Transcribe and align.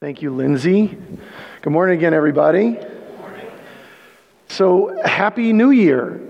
Thank 0.00 0.22
you, 0.22 0.30
Lindsay. 0.30 0.96
Good 1.60 1.72
morning 1.74 1.98
again, 1.98 2.14
everybody. 2.14 2.78
So, 4.48 4.98
Happy 5.04 5.52
New 5.52 5.72
Year. 5.72 6.22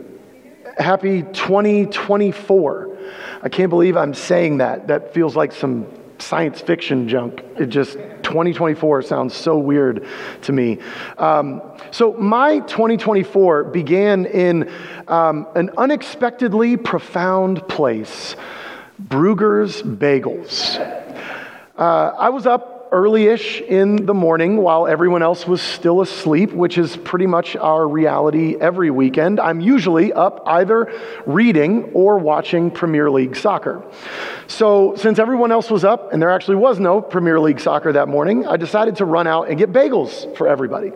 Happy 0.76 1.22
2024. 1.22 2.98
I 3.42 3.48
can't 3.48 3.70
believe 3.70 3.96
I'm 3.96 4.12
saying 4.12 4.58
that. 4.58 4.88
That 4.88 5.14
feels 5.14 5.36
like 5.36 5.52
some 5.52 5.86
science 6.18 6.60
fiction 6.60 7.08
junk. 7.08 7.44
It 7.60 7.66
just, 7.66 7.92
2024 8.24 9.02
sounds 9.02 9.36
so 9.36 9.56
weird 9.56 10.04
to 10.42 10.52
me. 10.52 10.80
Um, 11.16 11.62
so, 11.92 12.14
my 12.14 12.58
2024 12.58 13.62
began 13.62 14.26
in 14.26 14.68
um, 15.06 15.46
an 15.54 15.70
unexpectedly 15.78 16.76
profound 16.76 17.68
place 17.68 18.34
Bruegger's 19.00 19.80
Bagels. 19.80 20.76
Uh, 21.78 22.14
I 22.18 22.30
was 22.30 22.48
up 22.48 22.79
early-ish 22.92 23.60
in 23.60 24.06
the 24.06 24.14
morning 24.14 24.56
while 24.56 24.86
everyone 24.86 25.22
else 25.22 25.46
was 25.46 25.60
still 25.60 26.00
asleep, 26.00 26.52
which 26.52 26.78
is 26.78 26.96
pretty 26.96 27.26
much 27.26 27.56
our 27.56 27.86
reality 27.86 28.56
every 28.60 28.90
weekend. 28.90 29.40
I'm 29.40 29.60
usually 29.60 30.12
up 30.12 30.42
either 30.46 30.92
reading 31.26 31.90
or 31.94 32.18
watching 32.18 32.70
Premier 32.70 33.10
League 33.10 33.36
soccer. 33.36 33.82
So, 34.46 34.94
since 34.96 35.18
everyone 35.18 35.52
else 35.52 35.70
was 35.70 35.84
up 35.84 36.12
and 36.12 36.20
there 36.20 36.30
actually 36.30 36.56
was 36.56 36.80
no 36.80 37.00
Premier 37.00 37.40
League 37.40 37.60
soccer 37.60 37.92
that 37.92 38.08
morning, 38.08 38.46
I 38.46 38.56
decided 38.56 38.96
to 38.96 39.04
run 39.04 39.26
out 39.26 39.48
and 39.48 39.58
get 39.58 39.72
bagels 39.72 40.36
for 40.36 40.48
everybody. 40.48 40.92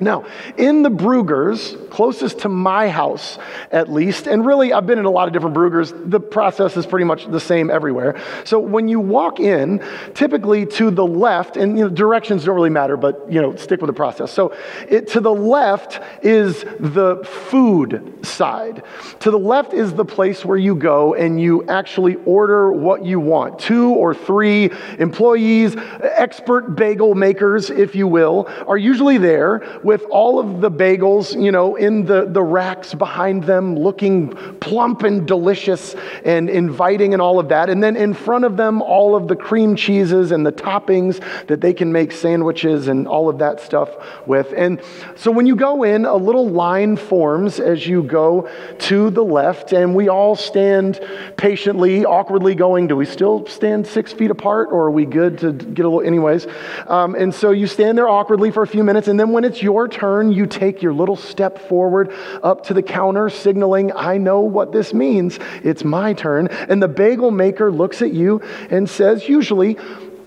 Now, 0.00 0.24
in 0.56 0.82
the 0.82 0.90
Brueggers, 0.90 1.88
closest 1.88 2.40
to 2.40 2.48
my 2.48 2.88
house 2.88 3.38
at 3.70 3.92
least, 3.92 4.26
and 4.26 4.44
really 4.44 4.72
I've 4.72 4.86
been 4.86 4.98
in 4.98 5.04
a 5.04 5.10
lot 5.10 5.28
of 5.28 5.32
different 5.32 5.54
Brueggers, 5.54 6.10
the 6.10 6.18
process 6.18 6.76
is 6.76 6.84
pretty 6.84 7.04
much 7.04 7.26
the 7.26 7.38
same 7.38 7.70
everywhere. 7.70 8.20
So 8.44 8.58
when 8.58 8.88
you 8.88 8.98
walk 8.98 9.38
in, 9.38 9.84
typically 10.14 10.66
to 10.66 10.90
the 10.90 11.06
left, 11.06 11.56
and 11.56 11.78
you 11.78 11.84
know, 11.84 11.90
directions 11.90 12.44
don't 12.44 12.56
really 12.56 12.70
matter, 12.70 12.96
but 12.96 13.30
you 13.30 13.40
know, 13.40 13.54
stick 13.54 13.80
with 13.80 13.86
the 13.86 13.94
process. 13.94 14.32
So 14.32 14.52
it, 14.88 15.06
to 15.08 15.20
the 15.20 15.32
left 15.32 16.00
is 16.24 16.64
the 16.80 17.24
food 17.48 18.18
side. 18.26 18.82
To 19.20 19.30
the 19.30 19.38
left 19.38 19.74
is 19.74 19.94
the 19.94 20.04
place 20.04 20.44
where 20.44 20.58
you 20.58 20.74
go 20.74 21.14
and 21.14 21.40
you 21.40 21.64
actually 21.68 22.16
order 22.24 22.72
what 22.72 23.04
you 23.04 23.20
want. 23.20 23.60
Two 23.60 23.90
or 23.90 24.12
three 24.12 24.72
employees, 24.98 25.76
expert 26.02 26.74
bagel 26.74 27.14
makers, 27.14 27.70
if 27.70 27.94
you 27.94 28.08
will, 28.08 28.48
are 28.66 28.76
usually 28.76 29.18
there 29.18 29.60
with 29.84 30.02
all 30.10 30.40
of 30.40 30.62
the 30.62 30.70
bagels, 30.70 31.40
you 31.40 31.52
know, 31.52 31.76
in 31.76 32.06
the, 32.06 32.24
the 32.24 32.42
racks 32.42 32.94
behind 32.94 33.44
them, 33.44 33.76
looking 33.76 34.30
plump 34.60 35.02
and 35.02 35.28
delicious 35.28 35.94
and 36.24 36.48
inviting 36.48 37.12
and 37.12 37.20
all 37.20 37.38
of 37.38 37.50
that. 37.50 37.68
And 37.68 37.82
then 37.82 37.94
in 37.94 38.14
front 38.14 38.46
of 38.46 38.56
them, 38.56 38.80
all 38.80 39.14
of 39.14 39.28
the 39.28 39.36
cream 39.36 39.76
cheeses 39.76 40.32
and 40.32 40.44
the 40.44 40.52
toppings 40.52 41.22
that 41.48 41.60
they 41.60 41.74
can 41.74 41.92
make 41.92 42.12
sandwiches 42.12 42.88
and 42.88 43.06
all 43.06 43.28
of 43.28 43.38
that 43.38 43.60
stuff 43.60 43.90
with. 44.26 44.54
And 44.56 44.80
so 45.16 45.30
when 45.30 45.46
you 45.46 45.54
go 45.54 45.82
in, 45.82 46.06
a 46.06 46.16
little 46.16 46.48
line 46.48 46.96
forms 46.96 47.60
as 47.60 47.86
you 47.86 48.02
go 48.02 48.48
to 48.78 49.10
the 49.10 49.22
left, 49.22 49.72
and 49.72 49.94
we 49.94 50.08
all 50.08 50.34
stand 50.34 50.98
patiently, 51.36 52.06
awkwardly 52.06 52.54
going, 52.54 52.86
do 52.86 52.96
we 52.96 53.04
still 53.04 53.46
stand 53.46 53.86
six 53.86 54.12
feet 54.12 54.30
apart 54.30 54.70
or 54.72 54.84
are 54.84 54.90
we 54.90 55.04
good 55.04 55.38
to 55.38 55.52
get 55.52 55.84
a 55.84 55.88
little, 55.88 56.00
anyways? 56.00 56.46
Um, 56.86 57.14
and 57.14 57.34
so 57.34 57.50
you 57.50 57.66
stand 57.66 57.98
there 57.98 58.08
awkwardly 58.08 58.50
for 58.50 58.62
a 58.62 58.66
few 58.66 58.82
minutes, 58.82 59.08
and 59.08 59.20
then 59.20 59.30
when 59.30 59.44
it's 59.44 59.62
your 59.62 59.73
your 59.74 59.88
turn, 59.88 60.30
you 60.30 60.46
take 60.46 60.82
your 60.82 60.92
little 60.92 61.16
step 61.16 61.58
forward 61.58 62.12
up 62.44 62.64
to 62.66 62.74
the 62.74 62.82
counter, 62.82 63.28
signaling, 63.28 63.90
I 63.92 64.18
know 64.18 64.40
what 64.40 64.70
this 64.70 64.94
means. 64.94 65.40
It's 65.64 65.82
my 65.82 66.12
turn. 66.12 66.46
And 66.46 66.80
the 66.80 66.86
bagel 66.86 67.32
maker 67.32 67.72
looks 67.72 68.00
at 68.00 68.12
you 68.12 68.40
and 68.70 68.88
says, 68.88 69.28
usually, 69.28 69.72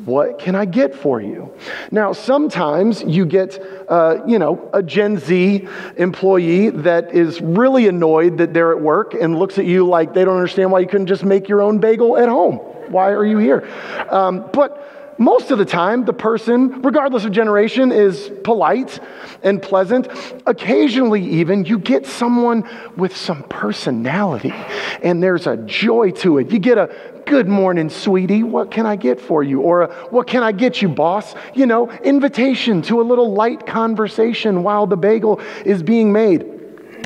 what 0.04 0.40
can 0.40 0.54
I 0.54 0.66
get 0.66 0.94
for 0.96 1.22
you? 1.22 1.54
Now, 1.92 2.12
sometimes 2.12 3.04
you 3.04 3.26
get, 3.26 3.58
uh, 3.88 4.18
you 4.28 4.38
know, 4.38 4.70
a 4.74 4.84
Gen 4.84 5.18
Z 5.18 5.66
employee 5.96 6.70
that 6.70 7.14
is 7.14 7.40
really 7.40 7.88
annoyed 7.88 8.38
that 8.40 8.54
they're 8.54 8.74
at 8.74 8.82
work 8.82 9.14
and 9.14 9.40
looks 9.40 9.58
at 9.58 9.66
you 9.66 9.88
like 9.88 10.14
they 10.14 10.26
don't 10.26 10.36
understand 10.36 10.74
why 10.74 10.80
you 10.80 10.88
couldn't 10.88 11.08
just 11.08 11.24
make 11.24 11.48
your 11.48 11.62
own 11.62 11.80
bagel 11.80 12.18
at 12.18 12.28
home. 12.28 12.58
Why 12.90 13.12
are 13.12 13.26
you 13.26 13.38
here? 13.38 13.66
Um, 14.10 14.50
but 14.52 14.97
most 15.18 15.52
of 15.52 15.58
the 15.58 15.66
time, 15.66 16.06
the 16.06 16.14
person, 16.14 16.82
regardless 16.82 17.26
of 17.26 17.32
generation, 17.32 17.92
is 17.92 18.32
polite 18.44 19.00
and 19.44 19.62
pleasant. 19.62 20.08
Occasionally, 20.46 21.24
even, 21.26 21.66
you 21.66 21.80
get 21.80 22.06
someone 22.06 22.68
with 22.96 23.16
some 23.16 23.44
personality 23.44 24.54
and 25.02 25.22
there's 25.22 25.48
a 25.48 25.58
joy 25.58 26.12
to 26.12 26.38
it. 26.38 26.52
You 26.52 26.60
get 26.60 26.78
a 26.78 26.96
good 27.26 27.48
morning, 27.48 27.90
sweetie. 27.90 28.44
What 28.44 28.72
can 28.72 28.86
I 28.86 28.96
get 28.96 29.20
for 29.20 29.44
you? 29.44 29.62
Or 29.62 29.84
a, 29.84 29.94
what 30.10 30.28
can 30.28 30.44
I 30.44 30.52
get 30.52 30.82
you, 30.82 30.90
boss? 30.90 31.36
You 31.54 31.66
know, 31.66 31.92
invitation 31.92 32.82
to 32.84 33.02
a 33.02 33.04
little 33.04 33.34
light 33.34 33.66
conversation 33.66 34.64
while 34.64 34.88
the 34.88 34.98
bagel 34.98 35.42
is 35.66 35.84
being 35.84 36.12
made. 36.12 36.57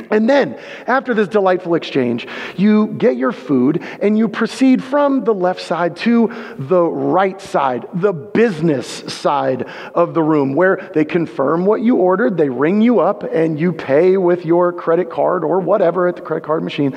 And 0.10 0.30
then, 0.30 0.60
after 0.88 1.14
this 1.14 1.28
delightful 1.28 1.76
exchange, 1.76 2.28
you 2.58 2.88
get 2.88 3.16
your 3.16 3.32
food 3.32 3.84
and 4.02 4.18
you 4.18 4.28
proceed 4.28 4.84
from 4.84 5.24
the 5.24 5.34
left 5.34 5.62
side 5.62 5.96
to 5.98 6.56
the 6.58 6.84
right 6.84 7.40
side, 7.40 7.88
the 7.94 8.14
business 8.14 8.88
side 8.88 9.68
of 9.96 10.14
the 10.14 10.22
room, 10.22 10.54
where 10.54 10.92
they 10.94 11.06
confirm 11.06 11.66
what 11.66 11.82
you 11.82 11.96
ordered, 11.96 12.38
they 12.38 12.50
ring 12.50 12.82
you 12.82 13.00
up, 13.00 13.24
and 13.24 13.60
you 13.60 13.72
pay 13.72 14.18
with 14.18 14.46
your 14.46 14.74
credit 14.74 15.10
card 15.10 15.44
or 15.44 15.60
whatever 15.60 16.08
at 16.08 16.16
the 16.16 16.22
credit 16.22 16.46
card 16.46 16.64
machine. 16.64 16.94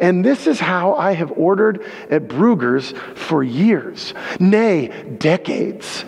And 0.00 0.24
this 0.24 0.46
is 0.46 0.58
how 0.58 0.94
I 0.94 1.12
have 1.12 1.32
ordered 1.32 1.84
at 2.10 2.28
Bruegger's 2.28 2.92
for 3.14 3.42
years, 3.42 4.14
nay, 4.40 4.88
decades. 5.18 6.04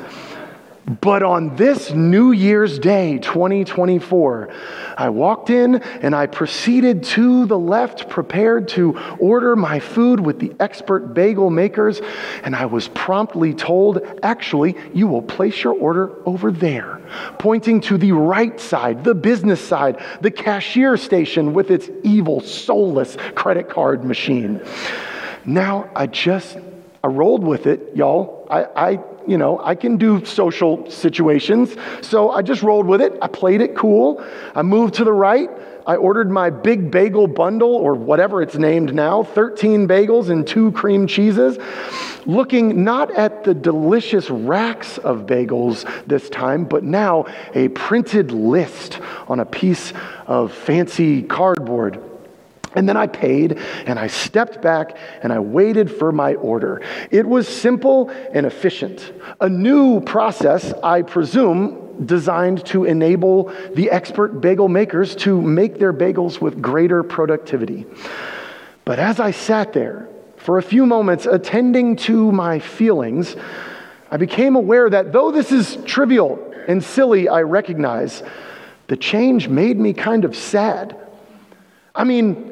But 0.86 1.22
on 1.22 1.56
this 1.56 1.90
New 1.90 2.32
Year's 2.32 2.78
Day, 2.78 3.18
2024, 3.18 4.52
I 4.96 5.10
walked 5.10 5.50
in 5.50 5.76
and 5.76 6.14
I 6.16 6.26
proceeded 6.26 7.04
to 7.04 7.44
the 7.46 7.58
left, 7.58 8.08
prepared 8.08 8.66
to 8.68 8.98
order 9.18 9.56
my 9.56 9.78
food 9.78 10.20
with 10.20 10.40
the 10.40 10.52
expert 10.58 11.12
bagel 11.12 11.50
makers. 11.50 12.00
And 12.42 12.56
I 12.56 12.64
was 12.64 12.88
promptly 12.88 13.52
told, 13.54 14.00
actually, 14.22 14.74
you 14.94 15.06
will 15.06 15.22
place 15.22 15.62
your 15.62 15.74
order 15.74 16.12
over 16.26 16.50
there, 16.50 17.00
pointing 17.38 17.82
to 17.82 17.98
the 17.98 18.12
right 18.12 18.58
side, 18.58 19.04
the 19.04 19.14
business 19.14 19.60
side, 19.60 20.02
the 20.22 20.30
cashier 20.30 20.96
station 20.96 21.52
with 21.52 21.70
its 21.70 21.90
evil, 22.02 22.40
soulless 22.40 23.16
credit 23.34 23.68
card 23.68 24.02
machine. 24.02 24.60
Now 25.44 25.90
I 25.94 26.06
just, 26.06 26.56
I 27.04 27.08
rolled 27.08 27.44
with 27.44 27.66
it, 27.66 27.94
y'all. 27.94 28.46
I, 28.50 28.64
I 28.74 28.98
you 29.30 29.38
know, 29.38 29.60
I 29.62 29.76
can 29.76 29.96
do 29.96 30.24
social 30.24 30.90
situations. 30.90 31.76
So 32.02 32.30
I 32.30 32.42
just 32.42 32.62
rolled 32.62 32.86
with 32.86 33.00
it. 33.00 33.16
I 33.22 33.28
played 33.28 33.60
it 33.60 33.76
cool. 33.76 34.24
I 34.56 34.62
moved 34.62 34.94
to 34.94 35.04
the 35.04 35.12
right. 35.12 35.48
I 35.86 35.94
ordered 35.94 36.30
my 36.30 36.50
big 36.50 36.90
bagel 36.90 37.28
bundle, 37.28 37.74
or 37.74 37.94
whatever 37.94 38.42
it's 38.42 38.56
named 38.56 38.92
now 38.92 39.22
13 39.22 39.86
bagels 39.86 40.30
and 40.30 40.46
two 40.46 40.72
cream 40.72 41.06
cheeses, 41.06 41.58
looking 42.26 42.82
not 42.82 43.12
at 43.12 43.44
the 43.44 43.54
delicious 43.54 44.28
racks 44.28 44.98
of 44.98 45.26
bagels 45.26 45.88
this 46.06 46.28
time, 46.28 46.64
but 46.64 46.82
now 46.82 47.24
a 47.54 47.68
printed 47.68 48.32
list 48.32 49.00
on 49.28 49.38
a 49.38 49.46
piece 49.46 49.92
of 50.26 50.52
fancy 50.52 51.22
cardboard. 51.22 52.09
And 52.74 52.88
then 52.88 52.96
I 52.96 53.06
paid 53.06 53.58
and 53.86 53.98
I 53.98 54.06
stepped 54.06 54.62
back 54.62 54.96
and 55.22 55.32
I 55.32 55.40
waited 55.40 55.90
for 55.90 56.12
my 56.12 56.34
order. 56.34 56.82
It 57.10 57.26
was 57.26 57.48
simple 57.48 58.10
and 58.32 58.46
efficient. 58.46 59.12
A 59.40 59.48
new 59.48 60.00
process, 60.00 60.72
I 60.82 61.02
presume, 61.02 62.06
designed 62.06 62.64
to 62.66 62.84
enable 62.84 63.52
the 63.74 63.90
expert 63.90 64.40
bagel 64.40 64.68
makers 64.68 65.16
to 65.16 65.40
make 65.40 65.78
their 65.78 65.92
bagels 65.92 66.40
with 66.40 66.62
greater 66.62 67.02
productivity. 67.02 67.86
But 68.84 68.98
as 68.98 69.20
I 69.20 69.32
sat 69.32 69.72
there 69.72 70.08
for 70.36 70.58
a 70.58 70.62
few 70.62 70.86
moments 70.86 71.26
attending 71.26 71.96
to 71.96 72.32
my 72.32 72.58
feelings, 72.58 73.36
I 74.10 74.16
became 74.16 74.56
aware 74.56 74.88
that 74.88 75.12
though 75.12 75.30
this 75.30 75.52
is 75.52 75.76
trivial 75.84 76.52
and 76.66 76.82
silly, 76.82 77.28
I 77.28 77.42
recognize, 77.42 78.22
the 78.86 78.96
change 78.96 79.48
made 79.48 79.78
me 79.78 79.92
kind 79.92 80.24
of 80.24 80.34
sad. 80.34 80.96
I 81.94 82.04
mean, 82.04 82.49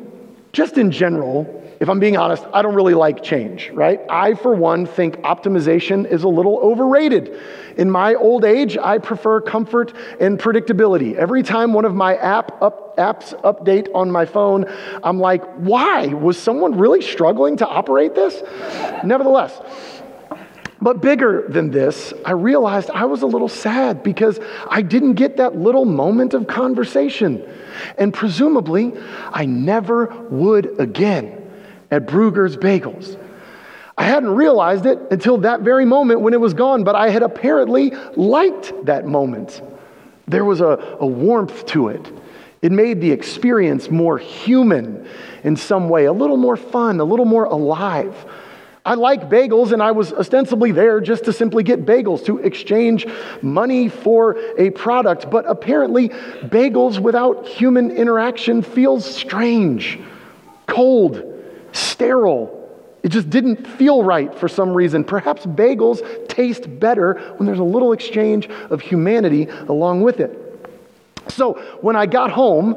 just 0.58 0.76
in 0.76 0.90
general, 0.90 1.46
if 1.78 1.88
I'm 1.88 2.00
being 2.00 2.16
honest, 2.16 2.44
I 2.52 2.62
don't 2.62 2.74
really 2.74 2.94
like 2.94 3.22
change, 3.22 3.70
right? 3.70 4.00
I, 4.10 4.34
for 4.34 4.56
one, 4.56 4.86
think 4.86 5.18
optimization 5.18 6.04
is 6.04 6.24
a 6.24 6.28
little 6.28 6.58
overrated. 6.58 7.40
In 7.76 7.88
my 7.88 8.16
old 8.16 8.44
age, 8.44 8.76
I 8.76 8.98
prefer 8.98 9.40
comfort 9.40 9.94
and 10.18 10.36
predictability. 10.36 11.14
Every 11.14 11.44
time 11.44 11.72
one 11.72 11.84
of 11.84 11.94
my 11.94 12.16
app 12.16 12.60
up, 12.60 12.96
apps 12.96 13.40
update 13.42 13.86
on 13.94 14.10
my 14.10 14.24
phone, 14.24 14.66
I'm 15.04 15.20
like, 15.20 15.44
why? 15.58 16.08
Was 16.08 16.36
someone 16.36 16.76
really 16.76 17.02
struggling 17.02 17.58
to 17.58 17.66
operate 17.68 18.16
this? 18.16 18.42
Nevertheless, 19.04 19.60
but 20.80 21.00
bigger 21.00 21.46
than 21.48 21.70
this, 21.70 22.12
I 22.24 22.32
realized 22.32 22.90
I 22.90 23.04
was 23.04 23.22
a 23.22 23.26
little 23.26 23.48
sad 23.48 24.02
because 24.02 24.38
I 24.70 24.82
didn't 24.82 25.14
get 25.14 25.38
that 25.38 25.56
little 25.56 25.84
moment 25.84 26.34
of 26.34 26.46
conversation. 26.46 27.42
And 27.96 28.14
presumably, 28.14 28.92
I 29.32 29.46
never 29.46 30.06
would 30.30 30.80
again 30.80 31.50
at 31.90 32.06
Bruegger's 32.06 32.56
Bagels. 32.56 33.18
I 33.96 34.04
hadn't 34.04 34.30
realized 34.30 34.86
it 34.86 35.00
until 35.10 35.38
that 35.38 35.62
very 35.62 35.84
moment 35.84 36.20
when 36.20 36.32
it 36.32 36.40
was 36.40 36.54
gone, 36.54 36.84
but 36.84 36.94
I 36.94 37.10
had 37.10 37.24
apparently 37.24 37.90
liked 38.14 38.72
that 38.86 39.06
moment. 39.06 39.60
There 40.28 40.44
was 40.44 40.60
a, 40.60 40.96
a 41.00 41.06
warmth 41.06 41.66
to 41.66 41.88
it. 41.88 42.12
It 42.62 42.70
made 42.70 43.00
the 43.00 43.10
experience 43.10 43.90
more 43.90 44.18
human 44.18 45.08
in 45.42 45.56
some 45.56 45.88
way, 45.88 46.04
a 46.04 46.12
little 46.12 46.36
more 46.36 46.56
fun, 46.56 47.00
a 47.00 47.04
little 47.04 47.24
more 47.24 47.44
alive. 47.44 48.14
I 48.88 48.94
like 48.94 49.28
bagels, 49.28 49.72
and 49.72 49.82
I 49.82 49.90
was 49.90 50.14
ostensibly 50.14 50.72
there 50.72 51.02
just 51.02 51.26
to 51.26 51.32
simply 51.34 51.62
get 51.62 51.84
bagels, 51.84 52.24
to 52.24 52.38
exchange 52.38 53.06
money 53.42 53.90
for 53.90 54.38
a 54.56 54.70
product. 54.70 55.30
But 55.30 55.44
apparently, 55.46 56.08
bagels 56.08 56.98
without 56.98 57.46
human 57.46 57.90
interaction 57.90 58.62
feels 58.62 59.04
strange, 59.04 60.00
cold, 60.66 61.22
sterile. 61.72 62.54
It 63.02 63.10
just 63.10 63.28
didn't 63.28 63.66
feel 63.66 64.02
right 64.02 64.34
for 64.34 64.48
some 64.48 64.72
reason. 64.72 65.04
Perhaps 65.04 65.44
bagels 65.44 66.26
taste 66.26 66.80
better 66.80 67.34
when 67.36 67.44
there's 67.44 67.58
a 67.58 67.64
little 67.64 67.92
exchange 67.92 68.48
of 68.70 68.80
humanity 68.80 69.48
along 69.68 70.00
with 70.00 70.18
it. 70.18 70.32
So 71.28 71.60
when 71.82 71.94
I 71.94 72.06
got 72.06 72.30
home, 72.30 72.74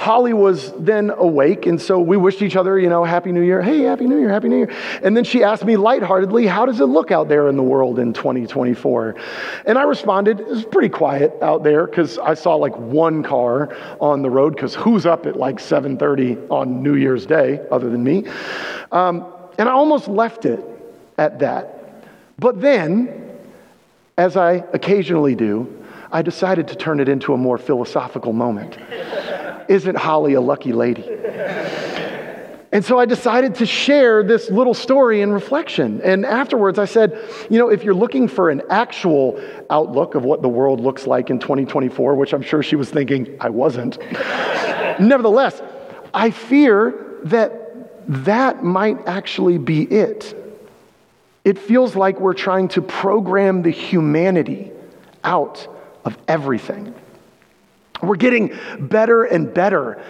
Holly 0.00 0.32
was 0.32 0.72
then 0.78 1.10
awake, 1.10 1.66
and 1.66 1.78
so 1.78 2.00
we 2.00 2.16
wished 2.16 2.40
each 2.40 2.56
other, 2.56 2.78
you 2.78 2.88
know, 2.88 3.04
Happy 3.04 3.32
New 3.32 3.42
Year. 3.42 3.60
Hey, 3.60 3.82
Happy 3.82 4.06
New 4.06 4.18
Year, 4.18 4.30
Happy 4.30 4.48
New 4.48 4.56
Year. 4.56 4.74
And 5.02 5.14
then 5.14 5.24
she 5.24 5.44
asked 5.44 5.62
me 5.62 5.76
lightheartedly, 5.76 6.46
How 6.46 6.64
does 6.64 6.80
it 6.80 6.86
look 6.86 7.10
out 7.10 7.28
there 7.28 7.48
in 7.48 7.58
the 7.58 7.62
world 7.62 7.98
in 7.98 8.14
2024? 8.14 9.16
And 9.66 9.76
I 9.76 9.82
responded, 9.82 10.40
It's 10.40 10.64
pretty 10.64 10.88
quiet 10.88 11.34
out 11.42 11.64
there 11.64 11.86
because 11.86 12.16
I 12.16 12.32
saw 12.32 12.54
like 12.54 12.74
one 12.78 13.22
car 13.22 13.76
on 14.00 14.22
the 14.22 14.30
road 14.30 14.54
because 14.54 14.74
who's 14.74 15.04
up 15.04 15.26
at 15.26 15.36
like 15.36 15.56
7:30 15.56 16.48
on 16.48 16.82
New 16.82 16.94
Year's 16.94 17.26
Day 17.26 17.60
other 17.70 17.90
than 17.90 18.02
me? 18.02 18.24
Um, 18.90 19.26
and 19.58 19.68
I 19.68 19.72
almost 19.72 20.08
left 20.08 20.46
it 20.46 20.64
at 21.18 21.40
that. 21.40 22.06
But 22.38 22.62
then, 22.62 23.38
as 24.16 24.38
I 24.38 24.64
occasionally 24.72 25.34
do, 25.34 25.84
I 26.10 26.22
decided 26.22 26.68
to 26.68 26.74
turn 26.74 27.00
it 27.00 27.08
into 27.10 27.34
a 27.34 27.36
more 27.36 27.58
philosophical 27.58 28.32
moment. 28.32 28.78
Isn't 29.70 29.96
Holly 29.96 30.34
a 30.34 30.40
lucky 30.40 30.72
lady? 30.72 31.08
And 32.72 32.84
so 32.84 32.98
I 32.98 33.04
decided 33.04 33.54
to 33.56 33.66
share 33.66 34.24
this 34.24 34.50
little 34.50 34.74
story 34.74 35.22
in 35.22 35.30
reflection. 35.30 36.00
And 36.02 36.26
afterwards, 36.26 36.76
I 36.76 36.86
said, 36.86 37.16
you 37.48 37.56
know, 37.56 37.68
if 37.68 37.84
you're 37.84 37.94
looking 37.94 38.26
for 38.26 38.50
an 38.50 38.62
actual 38.68 39.40
outlook 39.70 40.16
of 40.16 40.24
what 40.24 40.42
the 40.42 40.48
world 40.48 40.80
looks 40.80 41.06
like 41.06 41.30
in 41.30 41.38
2024, 41.38 42.16
which 42.16 42.32
I'm 42.32 42.42
sure 42.42 42.64
she 42.64 42.74
was 42.74 42.90
thinking 42.90 43.36
I 43.38 43.50
wasn't, 43.50 43.98
nevertheless, 45.00 45.62
I 46.12 46.32
fear 46.32 47.20
that 47.24 48.12
that 48.24 48.64
might 48.64 49.06
actually 49.06 49.58
be 49.58 49.82
it. 49.82 50.34
It 51.44 51.60
feels 51.60 51.94
like 51.94 52.18
we're 52.18 52.34
trying 52.34 52.66
to 52.68 52.82
program 52.82 53.62
the 53.62 53.70
humanity 53.70 54.72
out 55.22 55.68
of 56.04 56.18
everything. 56.26 56.92
We're 58.02 58.16
getting 58.16 58.56
better 58.78 59.24
and 59.24 59.52
better 59.52 60.02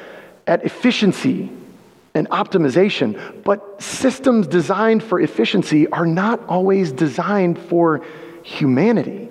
at 0.47 0.65
efficiency 0.65 1.51
and 2.15 2.29
optimization, 2.31 3.43
but 3.45 3.81
systems 3.81 4.47
designed 4.47 5.03
for 5.03 5.21
efficiency 5.21 5.87
are 5.89 6.07
not 6.07 6.45
always 6.49 6.93
designed 6.93 7.59
for 7.59 8.05
humanity. 8.43 9.30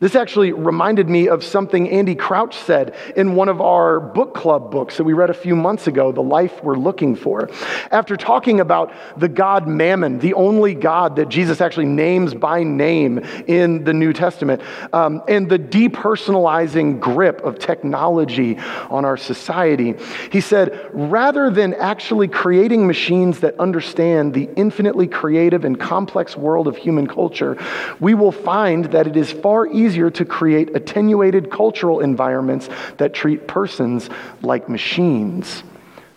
This 0.00 0.14
actually 0.14 0.52
reminded 0.52 1.08
me 1.08 1.26
of 1.26 1.42
something 1.42 1.90
Andy 1.90 2.14
Crouch 2.14 2.56
said 2.56 2.94
in 3.16 3.34
one 3.34 3.48
of 3.48 3.60
our 3.60 3.98
book 3.98 4.32
club 4.32 4.70
books 4.70 4.96
that 4.96 5.02
we 5.02 5.12
read 5.12 5.28
a 5.28 5.34
few 5.34 5.56
months 5.56 5.88
ago, 5.88 6.12
The 6.12 6.22
Life 6.22 6.62
We're 6.62 6.76
Looking 6.76 7.16
For. 7.16 7.50
After 7.90 8.16
talking 8.16 8.60
about 8.60 8.92
the 9.16 9.28
God 9.28 9.66
Mammon, 9.66 10.20
the 10.20 10.34
only 10.34 10.74
God 10.74 11.16
that 11.16 11.28
Jesus 11.28 11.60
actually 11.60 11.86
names 11.86 12.32
by 12.32 12.62
name 12.62 13.18
in 13.48 13.82
the 13.82 13.92
New 13.92 14.12
Testament, 14.12 14.62
um, 14.92 15.20
and 15.26 15.48
the 15.48 15.58
depersonalizing 15.58 17.00
grip 17.00 17.42
of 17.42 17.58
technology 17.58 18.56
on 18.90 19.04
our 19.04 19.16
society, 19.16 19.96
he 20.30 20.40
said, 20.40 20.90
rather 20.92 21.50
than 21.50 21.74
actually 21.74 22.28
creating 22.28 22.86
machines 22.86 23.40
that 23.40 23.58
understand 23.58 24.32
the 24.32 24.48
infinitely 24.54 25.08
creative 25.08 25.64
and 25.64 25.80
complex 25.80 26.36
world 26.36 26.68
of 26.68 26.76
human 26.76 27.08
culture, 27.08 27.58
we 27.98 28.14
will 28.14 28.30
find 28.30 28.84
that 28.92 29.08
it 29.08 29.16
is 29.16 29.32
far 29.32 29.66
easier 29.66 29.87
easier 29.88 30.10
to 30.10 30.24
create 30.26 30.76
attenuated 30.76 31.50
cultural 31.50 32.00
environments 32.00 32.68
that 32.98 33.14
treat 33.14 33.48
persons 33.48 34.10
like 34.42 34.68
machines, 34.68 35.62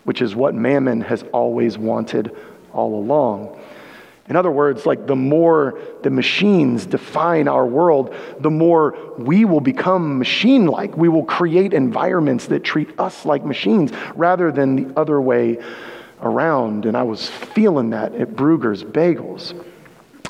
which 0.04 0.22
is 0.22 0.36
what 0.36 0.54
Mammon 0.54 1.00
has 1.00 1.24
always 1.32 1.78
wanted 1.78 2.36
all 2.74 2.96
along. 2.96 3.58
In 4.28 4.36
other 4.36 4.52
words, 4.52 4.86
like 4.86 5.08
the 5.08 5.16
more 5.16 5.80
the 6.04 6.10
machines 6.10 6.86
define 6.86 7.48
our 7.48 7.66
world, 7.66 8.14
the 8.40 8.50
more 8.50 9.16
we 9.18 9.46
will 9.46 9.62
become 9.62 10.18
machine 10.18 10.66
like. 10.66 10.98
We 10.98 11.08
will 11.08 11.26
create 11.26 11.74
environments 11.74 12.48
that 12.48 12.66
treat 12.66 13.00
us 13.00 13.26
like 13.26 13.46
machines 13.46 13.92
rather 14.16 14.52
than 14.52 14.76
the 14.76 15.00
other 15.00 15.20
way 15.22 15.60
around. 16.22 16.86
And 16.86 16.98
I 16.98 17.04
was 17.04 17.30
feeling 17.30 17.92
that 17.92 18.14
at 18.16 18.32
Bruegger's 18.32 18.84
Bagels. 18.84 19.54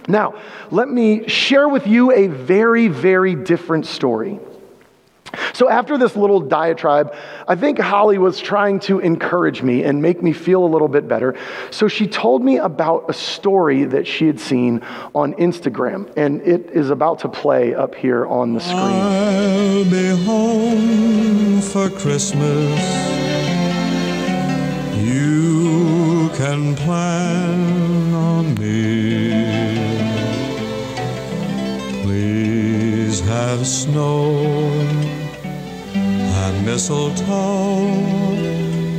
Now, 0.08 0.42
let 0.72 0.90
me 0.90 1.28
share 1.28 1.68
with 1.68 1.88
you 1.88 2.12
a 2.12 2.28
very, 2.28 2.88
very 2.88 3.36
different 3.36 3.86
story. 3.86 4.40
So, 5.54 5.70
after 5.70 5.98
this 5.98 6.16
little 6.16 6.42
diatribe, 6.42 7.16
I 7.48 7.56
think 7.56 7.80
Holly 7.80 8.18
was 8.18 8.40
trying 8.40 8.80
to 8.82 9.00
encourage 9.00 9.62
me 9.62 9.84
and 9.84 10.02
make 10.02 10.22
me 10.22 10.34
feel 10.34 10.64
a 10.64 10.68
little 10.68 10.88
bit 10.88 11.08
better. 11.08 11.36
So, 11.70 11.88
she 11.88 12.08
told 12.08 12.44
me 12.44 12.58
about 12.58 13.06
a 13.10 13.14
story 13.14 13.86
that 13.86 14.08
she 14.08 14.28
had 14.28 14.40
seen 14.40 14.82
on 15.16 15.34
Instagram, 15.36 16.12
and 16.18 16.42
it 16.42 16.72
is 16.72 16.90
about 16.90 17.20
to 17.20 17.30
play 17.30 17.74
up 17.74 17.96
here 17.96 18.26
on 18.26 18.54
the 18.54 18.60
screen. 18.60 18.80
I'll 18.80 19.86
be 19.86 20.10
home 20.26 21.62
for 21.62 21.90
Christmas. 21.90 22.82
You 24.98 26.30
can 26.36 26.76
plan 26.76 28.14
on 28.14 28.56
me. 28.56 29.11
Have 33.32 33.66
snow 33.66 34.36
and 35.94 36.66
mistletoe 36.66 37.88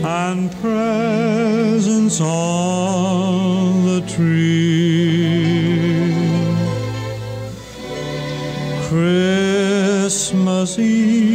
and 0.05 0.51
presents 0.63 2.19
on 2.19 3.85
the 3.85 4.01
tree. 4.15 5.43
Christmas 8.89 10.79
Eve 10.79 11.32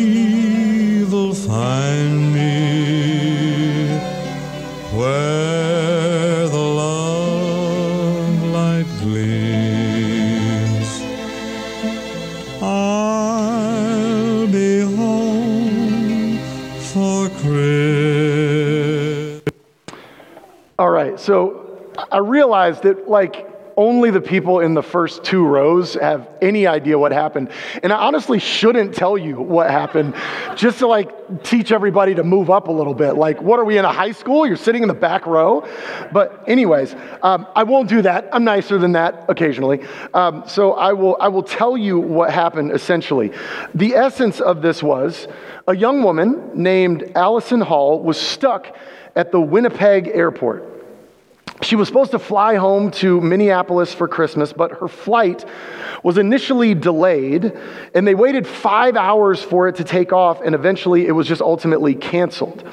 That, 22.75 23.09
like, 23.09 23.47
only 23.77 24.09
the 24.09 24.19
people 24.19 24.59
in 24.59 24.73
the 24.73 24.81
first 24.81 25.23
two 25.23 25.45
rows 25.45 25.93
have 25.93 26.27
any 26.41 26.65
idea 26.65 26.97
what 26.97 27.11
happened. 27.11 27.51
And 27.83 27.93
I 27.93 27.97
honestly 27.97 28.39
shouldn't 28.39 28.95
tell 28.95 29.19
you 29.19 29.39
what 29.39 29.69
happened 29.69 30.15
just 30.55 30.79
to 30.79 30.87
like 30.87 31.43
teach 31.43 31.71
everybody 31.71 32.15
to 32.15 32.23
move 32.23 32.49
up 32.49 32.69
a 32.69 32.71
little 32.71 32.95
bit. 32.95 33.13
Like, 33.13 33.39
what 33.39 33.59
are 33.59 33.65
we 33.65 33.77
in 33.77 33.85
a 33.85 33.93
high 33.93 34.13
school? 34.13 34.47
You're 34.47 34.57
sitting 34.57 34.81
in 34.81 34.87
the 34.87 34.95
back 34.95 35.27
row. 35.27 35.67
But, 36.11 36.43
anyways, 36.47 36.95
um, 37.21 37.45
I 37.55 37.63
won't 37.63 37.87
do 37.87 38.01
that. 38.01 38.27
I'm 38.33 38.43
nicer 38.43 38.79
than 38.79 38.93
that 38.93 39.25
occasionally. 39.29 39.85
Um, 40.11 40.43
so 40.47 40.73
I 40.73 40.93
will, 40.93 41.15
I 41.19 41.27
will 41.27 41.43
tell 41.43 41.77
you 41.77 41.99
what 41.99 42.31
happened 42.31 42.71
essentially. 42.71 43.31
The 43.75 43.93
essence 43.93 44.39
of 44.41 44.63
this 44.63 44.81
was 44.81 45.27
a 45.67 45.75
young 45.75 46.01
woman 46.01 46.49
named 46.55 47.11
Allison 47.13 47.61
Hall 47.61 48.01
was 48.01 48.19
stuck 48.19 48.75
at 49.15 49.31
the 49.31 49.39
Winnipeg 49.39 50.07
airport. 50.07 50.76
She 51.61 51.75
was 51.75 51.87
supposed 51.87 52.11
to 52.11 52.19
fly 52.19 52.55
home 52.55 52.91
to 52.91 53.19
Minneapolis 53.19 53.93
for 53.93 54.07
Christmas, 54.07 54.53
but 54.53 54.71
her 54.79 54.87
flight 54.87 55.43
was 56.03 56.17
initially 56.17 56.75
delayed, 56.75 57.51
and 57.95 58.07
they 58.07 58.13
waited 58.13 58.45
five 58.45 58.95
hours 58.95 59.41
for 59.41 59.67
it 59.67 59.75
to 59.77 59.83
take 59.83 60.13
off, 60.13 60.41
and 60.41 60.53
eventually 60.53 61.07
it 61.07 61.13
was 61.13 61.27
just 61.27 61.41
ultimately 61.41 61.95
canceled. 61.95 62.63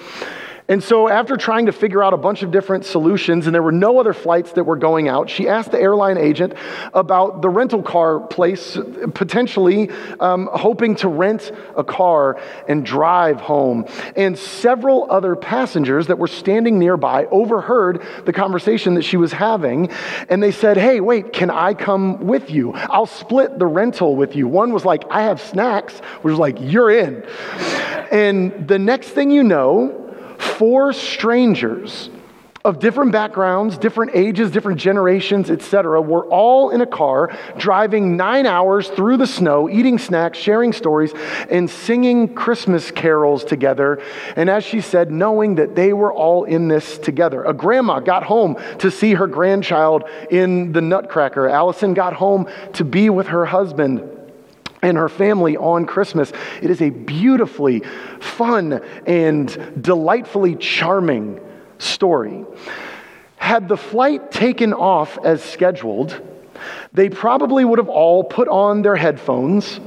And 0.66 0.83
so, 0.83 1.11
after 1.11 1.37
trying 1.37 1.66
to 1.66 1.73
figure 1.73 2.02
out 2.02 2.14
a 2.14 2.16
bunch 2.16 2.42
of 2.42 2.50
different 2.50 2.87
solutions, 2.87 3.44
and 3.44 3.54
there 3.54 3.62
were 3.62 3.71
no 3.71 4.00
other 4.00 4.14
flights 4.14 4.52
that 4.52 4.64
were 4.64 4.76
going 4.76 5.09
out, 5.09 5.28
she 5.28 5.47
asked 5.47 5.73
the 5.73 5.80
airline 5.80 6.16
agent 6.16 6.54
about 6.94 7.42
the 7.42 7.50
rental 7.50 7.83
car 7.83 8.21
place, 8.21 8.78
potentially 9.12 9.90
um, 10.21 10.49
hoping 10.50 10.97
to 10.97 11.09
rent 11.09 11.52
a 11.76 11.85
car 11.85 12.40
and 12.66 12.87
drive 12.87 13.42
home. 13.42 13.85
And 14.16 14.38
several 14.38 15.06
other 15.11 15.37
passengers 15.37 16.06
that 16.06 16.18
were 16.18 16.28
standing 16.28 16.78
nearby 16.78 17.26
overheard 17.26 18.02
the 18.25 18.33
conversation 18.33 18.94
that 18.94 19.02
she 19.02 19.18
was 19.18 19.33
having, 19.33 19.90
and 20.30 20.42
they 20.42 20.52
said, 20.52 20.78
Hey, 20.78 21.00
wait, 21.00 21.35
can 21.35 21.50
I 21.50 21.75
come 21.75 22.26
with 22.26 22.50
you? 22.50 22.73
I'll 22.73 23.04
split 23.04 23.59
the 23.59 23.66
rental 23.66 24.16
with 24.16 24.35
you. 24.35 24.49
One 24.49 24.73
was 24.73 24.87
like, 24.87 25.04
I 25.11 25.25
have 25.25 25.42
snacks, 25.42 25.99
which 26.23 26.33
was 26.33 26.38
like, 26.38 26.56
You're 26.59 26.90
in. 26.90 27.23
And 28.11 28.66
the 28.66 28.78
next 28.78 29.09
thing 29.09 29.30
you 29.30 29.42
know, 29.42 30.03
four 30.38 30.93
strangers 30.93 32.11
of 32.64 32.79
different 32.79 33.12
backgrounds, 33.12 33.76
different 33.76 34.12
ages, 34.14 34.50
different 34.50 34.81
generations, 34.81 35.50
etc., 35.50 36.00
were 36.00 36.25
all 36.25 36.71
in 36.71 36.81
a 36.81 36.87
car 36.87 37.31
driving 37.59 38.17
nine 38.17 38.47
hours 38.47 38.88
through 38.88 39.19
the 39.19 39.26
snow, 39.26 39.69
eating 39.69 39.99
snacks, 39.99 40.38
sharing 40.38 40.73
stories, 40.73 41.12
and 41.50 41.69
singing 41.69 42.35
Christmas 42.35 42.91
carols 42.91 43.45
together. 43.45 44.00
And 44.35 44.49
as 44.49 44.64
she 44.64 44.81
said, 44.81 45.11
knowing 45.12 45.57
that 45.57 45.75
they 45.75 45.93
were 45.93 46.12
all 46.12 46.45
in 46.45 46.69
this 46.69 46.97
together. 46.97 47.45
A 47.45 47.53
grandma 47.53 48.00
got 48.00 48.23
home 48.23 48.57
to 48.79 48.91
see 48.91 49.12
her 49.12 49.26
grandchild 49.26 50.05
in 50.31 50.73
the 50.73 50.81
Nutcracker. 50.81 51.47
Allison 51.47 51.93
got 51.93 52.14
home 52.14 52.49
to 52.73 52.85
be 52.85 53.11
with 53.11 53.26
her 53.26 53.45
husband 53.45 54.13
and 54.85 54.99
her 54.99 55.09
family 55.09 55.57
on 55.57 55.87
Christmas. 55.87 56.33
It 56.62 56.71
is 56.71 56.83
a 56.83 56.91
beautifully 56.91 57.83
fun 58.21 58.81
and 59.07 59.83
delightfully 59.83 60.57
charming 60.57 61.41
story. 61.79 62.45
Had 63.37 63.69
the 63.69 63.76
flight 63.76 64.31
taken 64.31 64.73
off 64.73 65.19
as 65.25 65.43
scheduled, 65.43 66.21
they 66.93 67.09
probably 67.09 67.64
would 67.64 67.79
have 67.79 67.88
all 67.88 68.25
put 68.25 68.49
on 68.49 68.83
their 68.83 68.97
headphones 68.97 69.81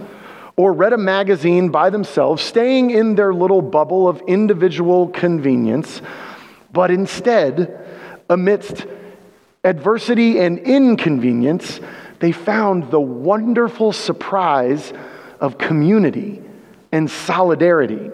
or 0.56 0.74
read 0.74 0.94
a 0.94 0.98
magazine 0.98 1.70
by 1.70 1.89
themselves, 1.92 2.42
staying 2.42 2.89
in 2.89 3.13
their 3.13 3.34
little 3.34 3.62
bubble 3.62 4.08
of 4.08 4.22
individual 4.27 5.08
convenience. 5.10 6.01
But 6.74 6.89
instead, 6.89 7.86
amidst 8.30 8.88
adversity 9.63 10.39
and 10.39 10.58
inconvenience, 10.60 11.80
they 12.19 12.31
found 12.31 12.91
the 12.91 13.00
wonderful 13.00 13.91
surprise 13.91 14.93
of 15.39 15.57
community 15.57 16.41
and 16.91 17.09
solidarity. 17.09 18.09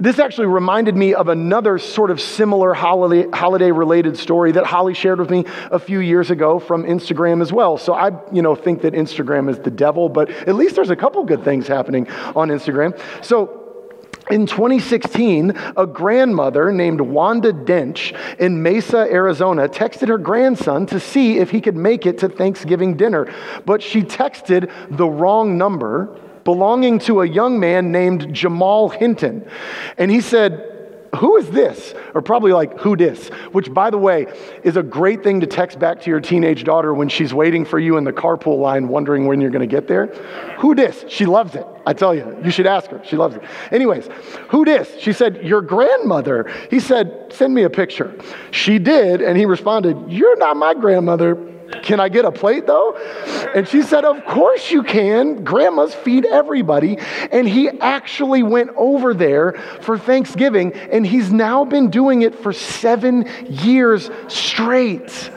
This 0.00 0.20
actually 0.20 0.46
reminded 0.46 0.94
me 0.94 1.14
of 1.14 1.26
another 1.26 1.78
sort 1.78 2.12
of 2.12 2.20
similar 2.20 2.72
holiday, 2.72 3.28
holiday 3.32 3.72
related 3.72 4.16
story 4.16 4.52
that 4.52 4.64
Holly 4.64 4.94
shared 4.94 5.18
with 5.18 5.28
me 5.28 5.44
a 5.72 5.80
few 5.80 5.98
years 5.98 6.30
ago 6.30 6.60
from 6.60 6.84
Instagram 6.84 7.42
as 7.42 7.52
well. 7.52 7.76
So 7.78 7.94
I, 7.94 8.12
you 8.32 8.40
know, 8.40 8.54
think 8.54 8.82
that 8.82 8.94
Instagram 8.94 9.50
is 9.50 9.58
the 9.58 9.72
devil, 9.72 10.08
but 10.08 10.30
at 10.30 10.54
least 10.54 10.76
there's 10.76 10.90
a 10.90 10.96
couple 10.96 11.24
good 11.24 11.42
things 11.42 11.66
happening 11.66 12.08
on 12.36 12.48
Instagram. 12.48 12.96
So 13.24 13.67
in 14.30 14.46
2016, 14.46 15.52
a 15.76 15.86
grandmother 15.86 16.72
named 16.72 17.00
Wanda 17.00 17.52
Dench 17.52 18.16
in 18.38 18.62
Mesa, 18.62 18.98
Arizona, 19.10 19.68
texted 19.68 20.08
her 20.08 20.18
grandson 20.18 20.86
to 20.86 21.00
see 21.00 21.38
if 21.38 21.50
he 21.50 21.60
could 21.60 21.76
make 21.76 22.06
it 22.06 22.18
to 22.18 22.28
Thanksgiving 22.28 22.96
dinner. 22.96 23.32
But 23.64 23.82
she 23.82 24.02
texted 24.02 24.70
the 24.90 25.06
wrong 25.06 25.58
number 25.58 26.18
belonging 26.44 26.98
to 26.98 27.20
a 27.20 27.26
young 27.26 27.60
man 27.60 27.92
named 27.92 28.32
Jamal 28.32 28.88
Hinton. 28.88 29.46
And 29.98 30.10
he 30.10 30.22
said, 30.22 30.67
who 31.16 31.36
is 31.36 31.50
this? 31.50 31.94
Or 32.14 32.22
probably 32.22 32.52
like, 32.52 32.78
who 32.78 32.96
dis? 32.96 33.28
Which, 33.52 33.72
by 33.72 33.90
the 33.90 33.98
way, 33.98 34.26
is 34.62 34.76
a 34.76 34.82
great 34.82 35.22
thing 35.22 35.40
to 35.40 35.46
text 35.46 35.78
back 35.78 36.02
to 36.02 36.10
your 36.10 36.20
teenage 36.20 36.64
daughter 36.64 36.92
when 36.92 37.08
she's 37.08 37.32
waiting 37.32 37.64
for 37.64 37.78
you 37.78 37.96
in 37.96 38.04
the 38.04 38.12
carpool 38.12 38.58
line, 38.58 38.88
wondering 38.88 39.26
when 39.26 39.40
you're 39.40 39.50
going 39.50 39.66
to 39.68 39.74
get 39.74 39.88
there. 39.88 40.06
Who 40.58 40.74
dis? 40.74 41.04
She 41.08 41.26
loves 41.26 41.54
it. 41.54 41.66
I 41.86 41.94
tell 41.94 42.14
you, 42.14 42.36
you 42.44 42.50
should 42.50 42.66
ask 42.66 42.90
her. 42.90 43.00
She 43.04 43.16
loves 43.16 43.36
it. 43.36 43.42
Anyways, 43.72 44.08
who 44.50 44.64
dis? 44.64 44.94
She 45.00 45.12
said, 45.12 45.42
Your 45.42 45.62
grandmother. 45.62 46.52
He 46.70 46.80
said, 46.80 47.32
Send 47.32 47.54
me 47.54 47.62
a 47.62 47.70
picture. 47.70 48.14
She 48.50 48.78
did, 48.78 49.22
and 49.22 49.38
he 49.38 49.46
responded, 49.46 49.96
You're 50.08 50.36
not 50.36 50.56
my 50.56 50.74
grandmother. 50.74 51.47
Can 51.82 52.00
I 52.00 52.08
get 52.08 52.24
a 52.24 52.32
plate 52.32 52.66
though? 52.66 52.96
And 53.54 53.68
she 53.68 53.82
said, 53.82 54.04
Of 54.04 54.24
course 54.24 54.70
you 54.70 54.82
can. 54.82 55.44
Grandmas 55.44 55.94
feed 55.94 56.24
everybody. 56.24 56.98
And 57.30 57.48
he 57.48 57.68
actually 57.68 58.42
went 58.42 58.70
over 58.76 59.14
there 59.14 59.52
for 59.82 59.98
Thanksgiving, 59.98 60.72
and 60.72 61.06
he's 61.06 61.32
now 61.32 61.64
been 61.64 61.90
doing 61.90 62.22
it 62.22 62.34
for 62.34 62.52
seven 62.52 63.28
years 63.46 64.10
straight. 64.28 65.30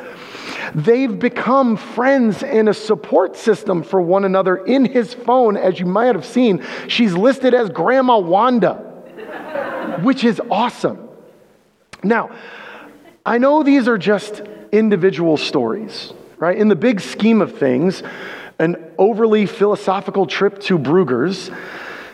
They've 0.74 1.18
become 1.18 1.76
friends 1.76 2.44
and 2.44 2.70
a 2.70 2.74
support 2.74 3.36
system 3.36 3.84
for 3.84 4.00
one 4.00 4.24
another 4.24 4.58
in 4.58 4.86
his 4.86 5.14
phone. 5.14 5.58
As 5.58 5.80
you 5.80 5.86
might 5.86 6.16
have 6.16 6.26
seen, 6.26 6.64
she's 6.88 7.14
listed 7.14 7.54
as 7.54 7.70
Grandma 7.70 8.20
Wanda, 8.20 8.76
which 10.02 10.24
is 10.24 10.42
awesome. 10.50 11.10
Now, 12.04 12.32
I 13.26 13.38
know 13.38 13.64
these 13.64 13.88
are 13.88 13.98
just 13.98 14.42
individual 14.72 15.36
stories 15.36 16.14
right? 16.42 16.58
In 16.58 16.70
the 16.70 16.76
big 16.76 17.00
scheme 17.00 17.40
of 17.40 17.58
things, 17.60 18.02
an 18.58 18.76
overly 18.98 19.46
philosophical 19.46 20.26
trip 20.26 20.60
to 20.62 20.80
Bruegger's, 20.80 21.52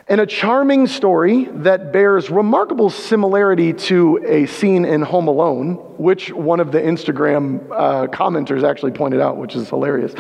and 0.10 0.20
a 0.20 0.26
charming 0.26 0.88
story 0.88 1.46
that 1.46 1.94
bears 1.94 2.30
remarkable 2.30 2.90
similarity 2.90 3.72
to 3.72 4.22
a 4.26 4.46
scene 4.46 4.84
in 4.84 5.02
Home 5.02 5.30
Alone, 5.30 5.76
which 5.98 6.30
one 6.30 6.60
of 6.60 6.74
the 6.74 6.80
Instagram 6.80 7.72
uh, 7.72 8.08
commenters 8.08 8.64
actually 8.64 8.92
pointed 8.92 9.22
out, 9.22 9.38
which 9.38 9.56
is 9.56 9.70
hilarious. 9.70 10.14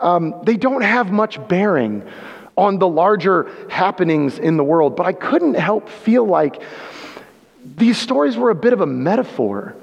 Um, 0.00 0.34
they 0.42 0.56
don't 0.56 0.82
have 0.82 1.12
much 1.12 1.38
bearing 1.46 2.04
on 2.56 2.80
the 2.80 2.88
larger 2.88 3.50
happenings 3.68 4.38
in 4.40 4.56
the 4.56 4.64
world, 4.64 4.96
but 4.96 5.06
I 5.06 5.12
couldn't 5.12 5.54
help 5.54 5.88
feel 5.88 6.24
like 6.24 6.60
these 7.76 7.98
stories 7.98 8.36
were 8.36 8.50
a 8.50 8.54
bit 8.54 8.72
of 8.72 8.80
a 8.80 8.86
metaphor 8.86 9.76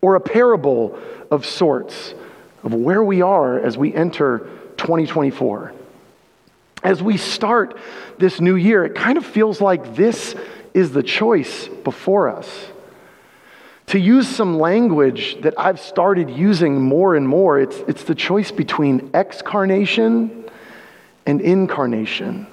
or 0.00 0.14
a 0.14 0.20
parable 0.20 0.96
of 1.32 1.44
sorts 1.44 2.14
of 2.62 2.74
where 2.74 3.02
we 3.02 3.22
are 3.22 3.58
as 3.58 3.76
we 3.76 3.94
enter 3.94 4.48
2024. 4.78 5.72
As 6.82 7.02
we 7.02 7.16
start 7.16 7.76
this 8.18 8.40
new 8.40 8.56
year, 8.56 8.84
it 8.84 8.94
kind 8.94 9.18
of 9.18 9.26
feels 9.26 9.60
like 9.60 9.96
this 9.96 10.34
is 10.74 10.92
the 10.92 11.02
choice 11.02 11.68
before 11.68 12.28
us. 12.28 12.48
To 13.86 13.98
use 13.98 14.28
some 14.28 14.58
language 14.58 15.40
that 15.40 15.54
I've 15.58 15.80
started 15.80 16.30
using 16.30 16.80
more 16.80 17.16
and 17.16 17.26
more, 17.26 17.58
it's, 17.58 17.78
it's 17.88 18.04
the 18.04 18.14
choice 18.14 18.50
between 18.50 19.10
excarnation 19.14 20.44
and 21.26 21.40
incarnation. 21.40 22.46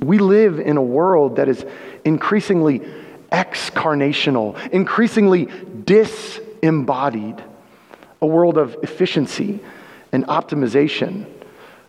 We 0.00 0.18
live 0.18 0.58
in 0.58 0.76
a 0.76 0.82
world 0.82 1.36
that 1.36 1.48
is 1.48 1.64
increasingly 2.04 2.80
excarnational, 3.30 4.70
increasingly 4.70 5.48
disembodied 5.84 7.42
a 8.24 8.26
world 8.26 8.56
of 8.56 8.74
efficiency 8.82 9.60
and 10.10 10.26
optimization, 10.28 11.26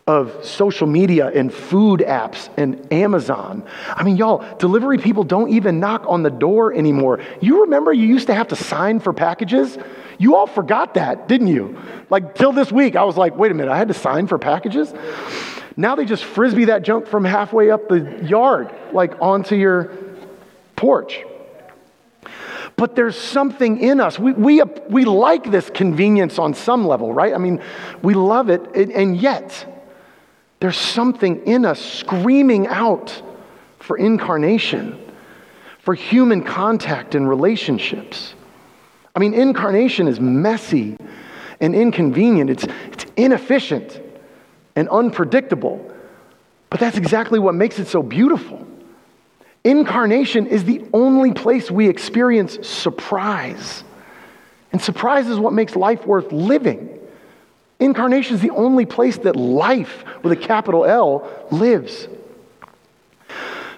of 0.06 0.46
social 0.46 0.86
media 0.86 1.28
and 1.28 1.52
food 1.52 2.02
apps 2.02 2.50
and 2.58 2.92
Amazon. 2.92 3.64
I 3.88 4.04
mean, 4.04 4.18
y'all, 4.18 4.44
delivery 4.58 4.98
people 4.98 5.24
don't 5.24 5.50
even 5.50 5.80
knock 5.80 6.04
on 6.08 6.24
the 6.24 6.30
door 6.30 6.74
anymore. 6.74 7.22
You 7.40 7.62
remember 7.62 7.94
you 7.94 8.06
used 8.06 8.28
to 8.28 8.34
have 8.34 8.50
to 8.50 8.56
sign 8.58 9.00
for 9.00 9.14
packages? 9.14 9.78
You 10.18 10.36
all 10.36 10.46
forgot 10.46 10.96
that, 10.96 11.30
didn't 11.30 11.48
you? 11.48 11.80
Like, 12.10 12.36
till 12.36 12.52
this 12.52 12.70
week, 12.70 12.98
I 12.98 13.06
was 13.06 13.16
like, 13.16 13.38
wait 13.38 13.52
a 13.52 13.56
minute, 13.56 13.72
I 13.72 13.78
had 13.78 13.88
to 13.88 13.94
sign 13.94 14.28
for 14.28 14.38
packages? 14.38 14.94
Now 15.78 15.96
they 15.96 16.04
just 16.04 16.26
frisbee 16.26 16.66
that 16.66 16.84
junk 16.84 17.08
from 17.08 17.24
halfway 17.24 17.72
up 17.72 17.88
the 17.88 18.22
yard, 18.26 18.76
like 18.92 19.14
onto 19.22 19.56
your 19.56 19.92
porch. 20.76 21.24
But 22.78 22.96
there's 22.96 23.18
something 23.18 23.80
in 23.80 24.02
us. 24.02 24.20
We, 24.20 24.34
we, 24.34 24.62
we 24.90 25.06
like 25.06 25.50
this 25.50 25.70
convenience 25.70 26.38
on 26.38 26.54
some 26.54 26.86
level, 26.86 27.14
right? 27.14 27.34
I 27.34 27.38
mean, 27.38 27.62
we 28.02 28.14
love 28.14 28.50
it, 28.50 28.76
and 28.76 29.16
yet 29.16 29.66
there's 30.60 30.78
something 30.78 31.46
in 31.46 31.66
us 31.66 31.80
screaming 31.80 32.68
out 32.68 33.22
for 33.80 33.98
incarnation, 33.98 35.00
for 35.80 35.94
human 35.94 36.44
contact 36.44 37.16
and 37.16 37.30
relationships. 37.30 38.34
I 39.16 39.20
mean, 39.20 39.34
incarnation 39.34 40.08
is 40.08 40.20
messy 40.20 40.98
and 41.62 41.74
inconvenient, 41.74 42.50
it's, 42.50 42.66
it's 42.92 43.06
inefficient 43.16 44.02
and 44.76 44.90
unpredictable. 44.90 45.94
But 46.70 46.82
that's 46.82 46.98
exactly 46.98 47.40
what 47.40 47.56
makes 47.56 47.80
it 47.80 47.88
so 47.88 48.04
beautiful. 48.04 48.68
Incarnation 49.66 50.46
is 50.46 50.64
the 50.64 50.86
only 50.94 51.34
place 51.34 51.72
we 51.72 51.90
experience 51.90 52.66
surprise. 52.68 53.84
And 54.72 54.80
surprise 54.80 55.28
is 55.28 55.40
what 55.40 55.54
makes 55.54 55.76
life 55.76 56.06
worth 56.06 56.32
living. 56.32 57.00
Incarnation 57.80 58.36
is 58.36 58.42
the 58.42 58.52
only 58.52 58.86
place 58.86 59.18
that 59.18 59.36
life, 59.36 60.06
with 60.22 60.32
a 60.32 60.36
capital 60.36 60.86
L, 60.86 61.28
lives. 61.50 62.08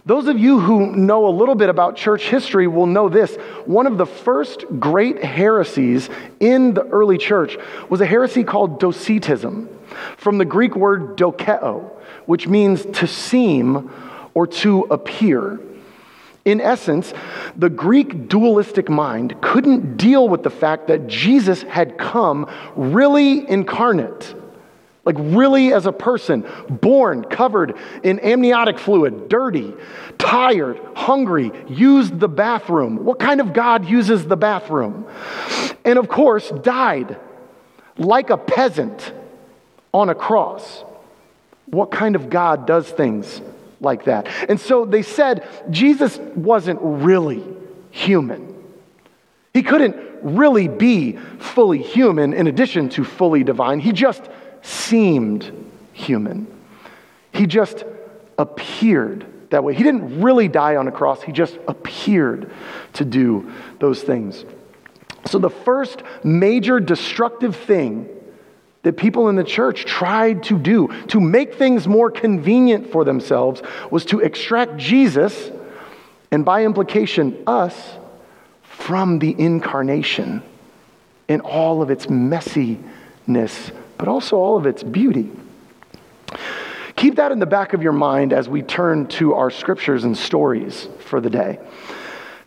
Those 0.06 0.28
of 0.28 0.38
you 0.38 0.60
who 0.60 0.94
know 0.94 1.26
a 1.28 1.32
little 1.32 1.56
bit 1.56 1.70
about 1.70 1.96
church 1.96 2.30
history 2.30 2.68
will 2.68 2.86
know 2.86 3.08
this. 3.08 3.38
one 3.66 3.88
of 3.88 3.98
the 3.98 4.06
first 4.06 4.66
great 4.80 5.24
heresies 5.24 6.10
in 6.42 6.74
the 6.74 6.84
early 6.84 7.18
church 7.18 7.58
was 7.90 8.02
a 8.02 8.06
heresy 8.06 8.44
called 8.44 8.82
Docetism, 8.82 9.70
from 10.18 10.38
the 10.38 10.46
Greek 10.46 10.76
word 10.76 11.18
dokeo, 11.18 11.90
which 12.26 12.46
means 12.46 12.86
to 12.86 13.08
seem 13.08 13.90
or 14.34 14.48
to 14.48 14.82
appear. 14.92 15.60
In 16.48 16.62
essence, 16.62 17.14
the 17.58 17.70
Greek 17.70 18.30
dualistic 18.30 18.90
mind 18.90 19.40
couldn't 19.42 19.98
deal 19.98 20.30
with 20.30 20.44
the 20.44 20.50
fact 20.50 20.88
that 20.88 21.08
Jesus 21.08 21.62
had 21.64 21.98
come 21.98 22.50
really 22.76 23.48
incarnate 23.50 24.34
like, 25.08 25.16
really, 25.20 25.72
as 25.72 25.86
a 25.86 25.94
person, 25.94 26.46
born, 26.70 27.24
covered 27.24 27.78
in 28.04 28.20
amniotic 28.20 28.78
fluid, 28.78 29.30
dirty, 29.30 29.74
tired, 30.18 30.82
hungry, 30.98 31.54
used 31.70 32.20
the 32.20 32.28
bathroom. 32.28 33.06
What 33.06 33.18
kind 33.18 33.40
of 33.40 33.54
God 33.54 33.86
uses 33.86 34.28
the 34.28 34.36
bathroom? 34.36 35.08
And 35.86 35.98
of 35.98 36.10
course, 36.10 36.50
died 36.62 37.18
like 37.98 38.30
a 38.30 38.36
peasant 38.36 39.14
on 39.94 40.10
a 40.10 40.14
cross. 40.14 40.84
What 41.68 41.90
kind 41.90 42.18
of 42.18 42.30
God 42.30 42.68
does 42.68 42.90
things 42.90 43.40
like 43.80 44.06
that? 44.06 44.28
And 44.50 44.60
so 44.60 44.86
they 44.86 45.02
said 45.02 45.48
Jesus 45.70 46.18
wasn't 46.36 46.80
really 46.82 47.44
human. 47.92 48.56
He 49.54 49.64
couldn't 49.64 49.96
really 50.22 50.68
be 50.68 51.18
fully 51.40 51.82
human 51.82 52.34
in 52.34 52.48
addition 52.48 52.90
to 52.90 53.04
fully 53.04 53.44
divine. 53.44 53.80
He 53.80 53.92
just 53.92 54.30
seemed 54.62 55.52
human. 55.94 56.48
He 57.32 57.46
just 57.46 57.84
appeared 58.38 59.26
that 59.50 59.64
way. 59.64 59.74
He 59.74 59.84
didn't 59.84 60.22
really 60.22 60.48
die 60.48 60.76
on 60.76 60.88
a 60.88 60.92
cross, 60.92 61.22
he 61.22 61.32
just 61.32 61.58
appeared 61.68 62.52
to 62.94 63.06
do 63.06 63.52
those 63.80 64.02
things. 64.02 64.46
So, 65.26 65.40
the 65.40 65.50
first 65.50 66.04
major 66.24 66.80
destructive 66.80 67.56
thing 67.56 68.10
that 68.88 68.96
people 68.96 69.28
in 69.28 69.36
the 69.36 69.44
church 69.44 69.84
tried 69.84 70.44
to 70.44 70.58
do 70.58 70.88
to 71.08 71.20
make 71.20 71.56
things 71.56 71.90
more 71.90 72.10
convenient 72.10 72.90
for 72.90 73.04
themselves 73.04 73.62
was 73.92 74.06
to 74.06 74.22
extract 74.22 74.78
Jesus, 74.78 75.52
and 76.32 76.46
by 76.46 76.64
implication, 76.64 77.44
us, 77.46 77.98
from 78.64 79.20
the 79.20 79.36
incarnation 79.38 80.42
in 81.28 81.42
all 81.42 81.82
of 81.82 81.92
its 81.92 82.06
messiness 82.06 83.72
but 83.98 84.08
also 84.08 84.38
all 84.38 84.56
of 84.56 84.66
its 84.66 84.84
beauty. 84.84 85.30
Keep 86.96 87.16
that 87.16 87.34
in 87.34 87.40
the 87.40 87.46
back 87.46 87.74
of 87.74 87.84
your 87.84 87.92
mind 87.92 88.32
as 88.32 88.48
we 88.48 88.62
turn 88.62 89.08
to 89.08 89.34
our 89.34 89.52
scriptures 89.52 90.06
and 90.06 90.18
stories 90.18 90.88
for 91.00 91.20
the 91.20 91.30
day. 91.30 91.60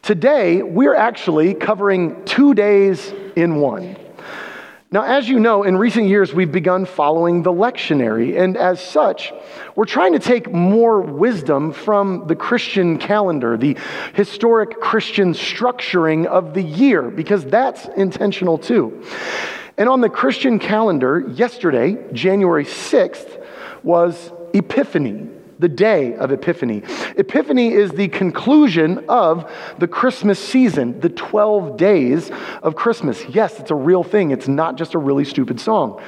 Today, 0.00 0.62
we're 0.62 0.94
actually 0.94 1.52
covering 1.52 2.24
two 2.24 2.54
days 2.54 3.12
in 3.36 3.56
one. 3.56 3.96
Now, 4.92 5.04
as 5.04 5.28
you 5.28 5.38
know, 5.38 5.62
in 5.62 5.76
recent 5.76 6.08
years, 6.08 6.34
we've 6.34 6.50
begun 6.50 6.84
following 6.84 7.44
the 7.44 7.52
lectionary, 7.52 8.36
and 8.36 8.56
as 8.56 8.84
such, 8.84 9.32
we're 9.76 9.84
trying 9.84 10.14
to 10.14 10.18
take 10.18 10.50
more 10.50 11.00
wisdom 11.00 11.72
from 11.72 12.26
the 12.26 12.34
Christian 12.34 12.98
calendar, 12.98 13.56
the 13.56 13.78
historic 14.14 14.80
Christian 14.80 15.32
structuring 15.32 16.26
of 16.26 16.54
the 16.54 16.62
year, 16.62 17.02
because 17.02 17.44
that's 17.44 17.86
intentional 17.96 18.58
too. 18.58 19.04
And 19.78 19.88
on 19.88 20.00
the 20.00 20.08
Christian 20.08 20.58
calendar, 20.58 21.20
yesterday, 21.20 21.96
January 22.12 22.64
6th, 22.64 23.46
was 23.84 24.32
Epiphany, 24.54 25.28
the 25.60 25.68
day 25.68 26.14
of 26.14 26.32
Epiphany. 26.32 26.82
Epiphany 27.16 27.72
is 27.72 27.90
the 27.90 28.08
conclusion 28.08 29.04
of 29.08 29.50
the 29.78 29.86
Christmas 29.86 30.38
season, 30.38 30.98
the 31.00 31.10
12 31.10 31.76
days 31.76 32.30
of 32.62 32.74
Christmas. 32.74 33.22
Yes, 33.26 33.60
it's 33.60 33.70
a 33.70 33.74
real 33.74 34.02
thing, 34.02 34.30
it's 34.30 34.48
not 34.48 34.76
just 34.76 34.94
a 34.94 34.98
really 34.98 35.24
stupid 35.24 35.60
song. 35.60 36.02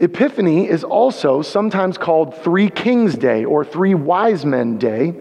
Epiphany 0.00 0.68
is 0.68 0.84
also 0.84 1.42
sometimes 1.42 1.96
called 1.96 2.36
Three 2.42 2.68
Kings 2.68 3.14
Day 3.14 3.44
or 3.44 3.64
Three 3.64 3.94
Wise 3.94 4.44
Men 4.44 4.78
Day 4.78 5.14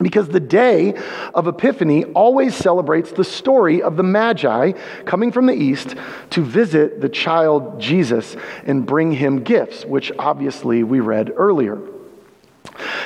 because 0.00 0.28
the 0.28 0.40
day 0.40 0.94
of 1.34 1.46
Epiphany 1.46 2.04
always 2.04 2.54
celebrates 2.54 3.12
the 3.12 3.24
story 3.24 3.82
of 3.82 3.96
the 3.96 4.02
Magi 4.02 4.72
coming 5.04 5.32
from 5.32 5.46
the 5.46 5.52
east 5.52 5.96
to 6.30 6.42
visit 6.42 7.00
the 7.00 7.08
child 7.08 7.80
Jesus 7.80 8.36
and 8.64 8.86
bring 8.86 9.12
him 9.12 9.42
gifts, 9.42 9.84
which 9.84 10.10
obviously 10.18 10.82
we 10.82 11.00
read 11.00 11.32
earlier. 11.36 11.78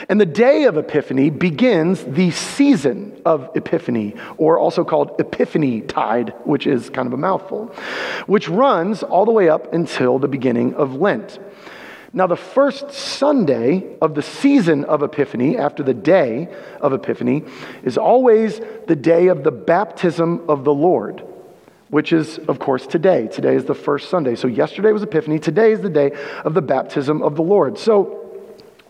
And 0.09 0.21
the 0.21 0.27
day 0.27 0.65
of 0.65 0.77
Epiphany 0.77 1.31
begins 1.31 2.05
the 2.05 2.31
season 2.31 3.21
of 3.25 3.51
Epiphany, 3.55 4.15
or 4.37 4.59
also 4.59 4.85
called 4.85 5.17
Epiphany 5.19 5.81
Tide, 5.81 6.35
which 6.45 6.67
is 6.67 6.91
kind 6.91 7.07
of 7.07 7.13
a 7.13 7.17
mouthful, 7.17 7.67
which 8.27 8.49
runs 8.49 9.03
all 9.03 9.25
the 9.25 9.33
way 9.33 9.49
up 9.49 9.73
until 9.73 10.19
the 10.19 10.29
beginning 10.29 10.75
of 10.75 10.95
Lent. 10.95 11.39
Now, 12.17 12.29
the 12.29 12.37
first 12.37 12.93
Sunday 12.93 13.97
of 14.01 14.15
the 14.15 14.23
season 14.23 14.85
of 14.85 15.03
Epiphany, 15.03 15.59
after 15.59 15.83
the 15.83 15.95
day 15.95 16.49
of 16.81 16.93
Epiphany, 16.93 17.43
is 17.83 17.99
always 17.99 18.61
the 18.87 18.95
day 18.95 19.27
of 19.27 19.43
the 19.43 19.51
baptism 19.51 20.49
of 20.49 20.63
the 20.63 20.73
Lord, 20.73 21.25
which 21.89 22.13
is, 22.13 22.39
of 22.39 22.61
course, 22.61 22.87
today. 22.87 23.27
Today 23.27 23.57
is 23.57 23.65
the 23.65 23.75
first 23.75 24.11
Sunday. 24.11 24.37
So, 24.37 24.47
yesterday 24.47 24.93
was 24.93 25.03
Epiphany. 25.03 25.41
Today 25.41 25.73
is 25.73 25.81
the 25.81 25.91
day 25.91 26.13
of 26.45 26.55
the 26.55 26.63
baptism 26.63 27.21
of 27.21 27.35
the 27.35 27.43
Lord. 27.43 27.79
So, 27.79 28.24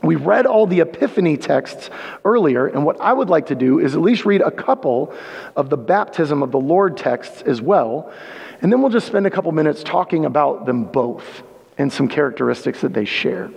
we 0.02 0.16
read 0.16 0.46
all 0.46 0.66
the 0.66 0.80
Epiphany 0.80 1.36
texts 1.36 1.90
earlier, 2.24 2.66
and 2.66 2.84
what 2.84 3.00
I 3.00 3.12
would 3.12 3.30
like 3.30 3.46
to 3.46 3.54
do 3.54 3.78
is 3.78 3.94
at 3.94 4.00
least 4.02 4.24
read 4.24 4.42
a 4.42 4.50
couple 4.50 5.14
of 5.56 5.70
the 5.70 5.76
baptism 5.76 6.42
of 6.42 6.50
the 6.50 6.60
Lord 6.60 6.96
texts 6.96 7.42
as 7.42 7.62
well, 7.62 8.12
and 8.60 8.72
then 8.72 8.82
we'll 8.82 8.90
just 8.90 9.06
spend 9.06 9.26
a 9.26 9.30
couple 9.30 9.50
minutes 9.52 9.82
talking 9.82 10.24
about 10.24 10.66
them 10.66 10.84
both 10.84 11.42
and 11.78 11.92
some 11.92 12.08
characteristics 12.08 12.82
that 12.82 12.92
they 12.92 13.04
share. 13.04 13.50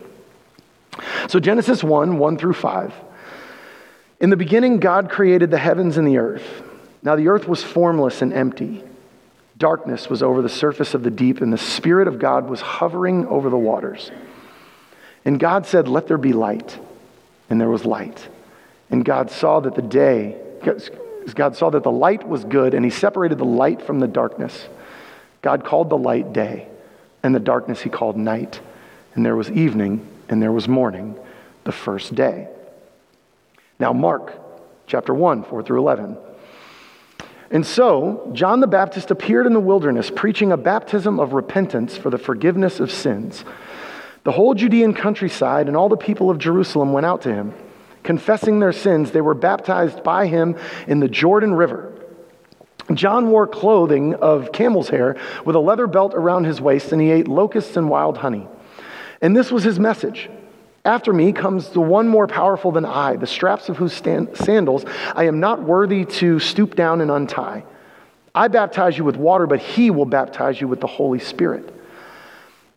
So, 1.27 1.39
Genesis 1.39 1.83
1 1.83 2.17
1 2.17 2.37
through 2.37 2.53
5. 2.53 2.93
In 4.19 4.29
the 4.29 4.37
beginning, 4.37 4.79
God 4.79 5.09
created 5.09 5.51
the 5.51 5.59
heavens 5.59 5.97
and 5.97 6.07
the 6.07 6.17
earth. 6.17 6.63
Now, 7.03 7.15
the 7.15 7.27
earth 7.27 7.47
was 7.47 7.63
formless 7.63 8.21
and 8.21 8.33
empty. 8.33 8.83
Darkness 9.57 10.09
was 10.09 10.23
over 10.23 10.41
the 10.41 10.49
surface 10.49 10.93
of 10.93 11.03
the 11.03 11.11
deep, 11.11 11.41
and 11.41 11.53
the 11.53 11.57
Spirit 11.57 12.07
of 12.07 12.19
God 12.19 12.49
was 12.49 12.61
hovering 12.61 13.27
over 13.27 13.49
the 13.49 13.57
waters. 13.57 14.11
And 15.27 15.39
God 15.39 15.65
said, 15.65 15.89
Let 15.89 16.07
there 16.07 16.17
be 16.17 16.31
light. 16.31 16.79
And 17.49 17.59
there 17.59 17.69
was 17.69 17.83
light. 17.83 18.27
And 18.89 19.03
God 19.03 19.29
saw 19.29 19.59
that 19.59 19.75
the 19.75 19.81
day, 19.81 20.37
God 21.35 21.57
saw 21.57 21.69
that 21.69 21.83
the 21.83 21.91
light 21.91 22.25
was 22.25 22.45
good, 22.45 22.73
and 22.73 22.85
He 22.85 22.91
separated 22.91 23.37
the 23.37 23.45
light 23.45 23.81
from 23.81 23.99
the 23.99 24.07
darkness. 24.07 24.67
God 25.41 25.65
called 25.65 25.89
the 25.89 25.97
light 25.97 26.31
day 26.31 26.69
and 27.23 27.35
the 27.35 27.41
darkness 27.41 27.81
he 27.81 27.89
called 27.89 28.15
night. 28.15 28.61
And 29.13 29.25
there 29.25 29.35
was 29.35 29.51
evening, 29.51 30.07
and 30.29 30.41
there 30.41 30.51
was 30.53 30.69
morning, 30.69 31.17
the 31.65 31.73
first 31.73 32.15
day. 32.15 32.47
Now, 33.79 33.91
Mark 33.91 34.33
chapter 34.85 35.13
1, 35.13 35.43
4 35.43 35.63
through 35.63 35.79
11. 35.79 36.17
And 37.51 37.65
so, 37.65 38.29
John 38.31 38.61
the 38.61 38.67
Baptist 38.67 39.11
appeared 39.11 39.45
in 39.45 39.51
the 39.51 39.59
wilderness, 39.59 40.09
preaching 40.09 40.53
a 40.53 40.57
baptism 40.57 41.19
of 41.19 41.33
repentance 41.33 41.97
for 41.97 42.09
the 42.09 42.17
forgiveness 42.17 42.79
of 42.79 42.91
sins. 42.91 43.43
The 44.27 44.33
whole 44.33 44.53
Judean 44.55 44.93
countryside 44.93 45.69
and 45.69 45.77
all 45.77 45.87
the 45.87 45.95
people 45.95 46.29
of 46.29 46.37
Jerusalem 46.37 46.91
went 46.91 47.05
out 47.05 47.21
to 47.21 47.33
him. 47.33 47.53
Confessing 48.03 48.59
their 48.59 48.73
sins, 48.73 49.11
they 49.11 49.21
were 49.21 49.33
baptized 49.33 50.03
by 50.03 50.27
him 50.27 50.57
in 50.85 50.99
the 50.99 51.07
Jordan 51.07 51.53
River. 51.53 51.93
John 52.93 53.29
wore 53.29 53.47
clothing 53.47 54.15
of 54.15 54.51
camel's 54.51 54.89
hair 54.89 55.15
with 55.45 55.55
a 55.55 55.59
leather 55.59 55.87
belt 55.87 56.13
around 56.13 56.43
his 56.43 56.59
waist, 56.59 56.91
and 56.91 57.01
he 57.01 57.09
ate 57.09 57.29
locusts 57.29 57.77
and 57.77 57.89
wild 57.89 58.17
honey. 58.17 58.49
And 59.21 59.33
this 59.33 59.49
was 59.49 59.63
his 59.63 59.79
message. 59.79 60.29
After 60.83 61.13
me 61.13 61.31
comes 61.31 61.69
the 61.69 61.79
one 61.79 62.09
more 62.09 62.27
powerful 62.27 62.73
than 62.73 62.83
I, 62.83 63.15
the 63.15 63.27
straps 63.27 63.69
of 63.69 63.77
whose 63.77 63.93
sandals 63.93 64.83
I 65.15 65.23
am 65.27 65.39
not 65.39 65.63
worthy 65.63 66.03
to 66.03 66.39
stoop 66.39 66.75
down 66.75 66.99
and 66.99 67.11
untie. 67.11 67.63
I 68.35 68.49
baptize 68.49 68.97
you 68.97 69.05
with 69.05 69.15
water, 69.15 69.47
but 69.47 69.61
he 69.61 69.89
will 69.89 70.05
baptize 70.05 70.59
you 70.59 70.67
with 70.67 70.81
the 70.81 70.87
Holy 70.87 71.19
Spirit. 71.19 71.75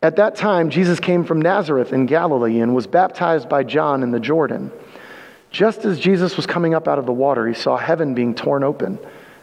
At 0.02 0.16
that 0.16 0.34
time, 0.34 0.70
Jesus 0.70 0.98
came 0.98 1.24
from 1.24 1.42
Nazareth 1.42 1.92
in 1.92 2.06
Galilee 2.06 2.60
and 2.60 2.74
was 2.74 2.86
baptized 2.86 3.48
by 3.50 3.64
John 3.64 4.02
in 4.02 4.12
the 4.12 4.20
Jordan. 4.20 4.72
Just 5.50 5.84
as 5.84 6.00
Jesus 6.00 6.36
was 6.36 6.46
coming 6.46 6.72
up 6.74 6.88
out 6.88 6.98
of 6.98 7.04
the 7.04 7.12
water, 7.12 7.46
he 7.46 7.54
saw 7.54 7.76
heaven 7.76 8.14
being 8.14 8.34
torn 8.34 8.64
open 8.64 8.98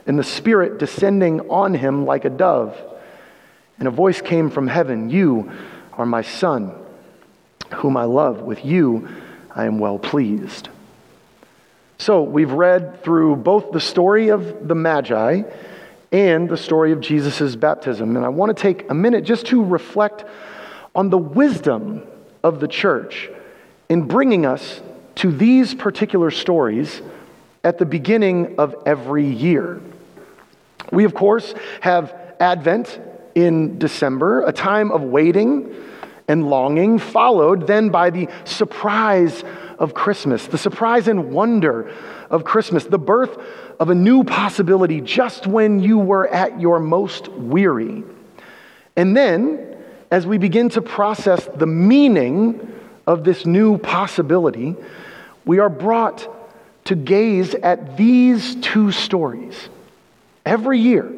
and 0.07 0.17
the 0.17 0.23
Spirit 0.23 0.79
descending 0.79 1.49
on 1.49 1.75
him 1.75 2.05
like 2.05 2.25
a 2.25 2.29
dove. 2.29 2.75
And 3.77 3.87
a 3.87 3.91
voice 3.91 4.21
came 4.21 4.49
from 4.49 4.67
heaven 4.67 5.11
You 5.11 5.51
are 5.93 6.05
my 6.05 6.23
Son, 6.23 6.73
whom 7.75 7.95
I 7.95 8.05
love. 8.05 8.41
With 8.41 8.65
you 8.65 9.07
I 9.53 9.65
am 9.65 9.77
well 9.77 9.99
pleased. 9.99 10.69
So 11.99 12.23
we've 12.23 12.51
read 12.51 13.03
through 13.03 13.35
both 13.37 13.71
the 13.71 13.79
story 13.79 14.29
of 14.29 14.67
the 14.67 14.75
Magi 14.75 15.43
and 16.11 16.49
the 16.49 16.57
story 16.57 16.91
of 16.91 16.99
Jesus' 16.99 17.55
baptism. 17.55 18.15
And 18.15 18.25
I 18.25 18.29
want 18.29 18.55
to 18.55 18.61
take 18.61 18.89
a 18.89 18.93
minute 18.93 19.23
just 19.23 19.47
to 19.47 19.63
reflect 19.63 20.25
on 20.95 21.09
the 21.09 21.17
wisdom 21.17 22.03
of 22.43 22.59
the 22.59 22.67
church 22.67 23.29
in 23.89 24.03
bringing 24.03 24.45
us 24.45 24.81
to 25.15 25.31
these 25.31 25.73
particular 25.73 26.31
stories 26.31 27.01
at 27.63 27.77
the 27.77 27.85
beginning 27.85 28.55
of 28.57 28.75
every 28.85 29.25
year. 29.25 29.81
We, 30.91 31.03
of 31.03 31.13
course, 31.13 31.53
have 31.81 32.15
Advent 32.39 32.99
in 33.35 33.77
December, 33.77 34.43
a 34.45 34.51
time 34.51 34.91
of 34.91 35.01
waiting 35.03 35.75
and 36.27 36.49
longing, 36.49 36.99
followed 36.99 37.67
then 37.67 37.89
by 37.89 38.09
the 38.09 38.27
surprise 38.45 39.43
of 39.79 39.93
Christmas, 39.93 40.47
the 40.47 40.57
surprise 40.57 41.07
and 41.07 41.31
wonder 41.31 41.93
of 42.29 42.43
Christmas, 42.43 42.85
the 42.85 42.97
birth 42.99 43.37
of 43.79 43.89
a 43.89 43.95
new 43.95 44.23
possibility 44.23 45.01
just 45.01 45.47
when 45.47 45.79
you 45.79 45.97
were 45.97 46.27
at 46.27 46.59
your 46.59 46.79
most 46.79 47.27
weary. 47.29 48.03
And 48.95 49.15
then, 49.15 49.75
as 50.09 50.25
we 50.25 50.37
begin 50.37 50.69
to 50.69 50.81
process 50.81 51.47
the 51.55 51.67
meaning 51.67 52.73
of 53.05 53.23
this 53.23 53.45
new 53.45 53.77
possibility, 53.77 54.75
we 55.45 55.59
are 55.59 55.69
brought 55.69 56.27
to 56.85 56.95
gaze 56.95 57.53
at 57.53 57.97
these 57.97 58.55
two 58.55 58.91
stories 58.91 59.69
every 60.45 60.79
year. 60.79 61.11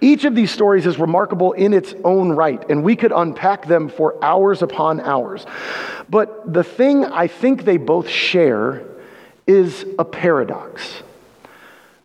Each 0.00 0.24
of 0.24 0.34
these 0.34 0.50
stories 0.50 0.86
is 0.86 0.98
remarkable 0.98 1.52
in 1.52 1.72
its 1.72 1.94
own 2.02 2.32
right, 2.32 2.68
and 2.68 2.82
we 2.82 2.96
could 2.96 3.12
unpack 3.12 3.66
them 3.68 3.88
for 3.88 4.22
hours 4.24 4.60
upon 4.60 4.98
hours. 5.00 5.46
But 6.10 6.52
the 6.52 6.64
thing 6.64 7.04
I 7.04 7.28
think 7.28 7.64
they 7.64 7.76
both 7.76 8.08
share 8.08 8.82
is 9.46 9.84
a 9.98 10.04
paradox 10.04 11.02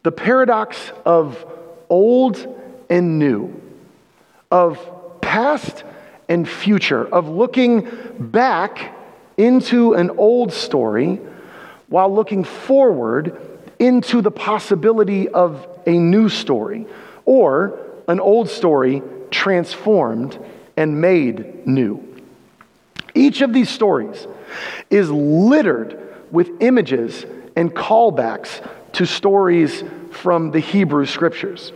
the 0.07 0.11
paradox 0.13 0.93
of 1.05 1.45
old 1.89 2.47
and 2.89 3.19
new, 3.19 3.61
of 4.49 4.79
past 5.19 5.83
and 6.29 6.47
future, 6.47 7.05
of 7.05 7.27
looking 7.27 7.85
back 8.17 8.95
into 9.35 9.95
an 9.95 10.11
old 10.11 10.53
story 10.53 11.19
while 11.87 12.15
looking 12.15 12.45
forward 12.45 13.37
into 13.79 14.21
the 14.21 14.31
possibility 14.31 15.27
of 15.27 15.67
a 15.85 15.91
new 15.91 16.29
story 16.29 16.87
or 17.25 17.77
an 18.07 18.21
old 18.21 18.47
story 18.47 19.03
transformed 19.29 20.39
and 20.77 21.01
made 21.01 21.67
new. 21.67 22.01
Each 23.13 23.41
of 23.41 23.51
these 23.51 23.69
stories 23.69 24.25
is 24.89 25.11
littered 25.11 26.06
with 26.31 26.49
images 26.61 27.25
and 27.55 27.73
callbacks 27.73 28.67
to 28.93 29.05
stories 29.05 29.83
from 30.11 30.51
the 30.51 30.59
Hebrew 30.59 31.05
scriptures. 31.05 31.71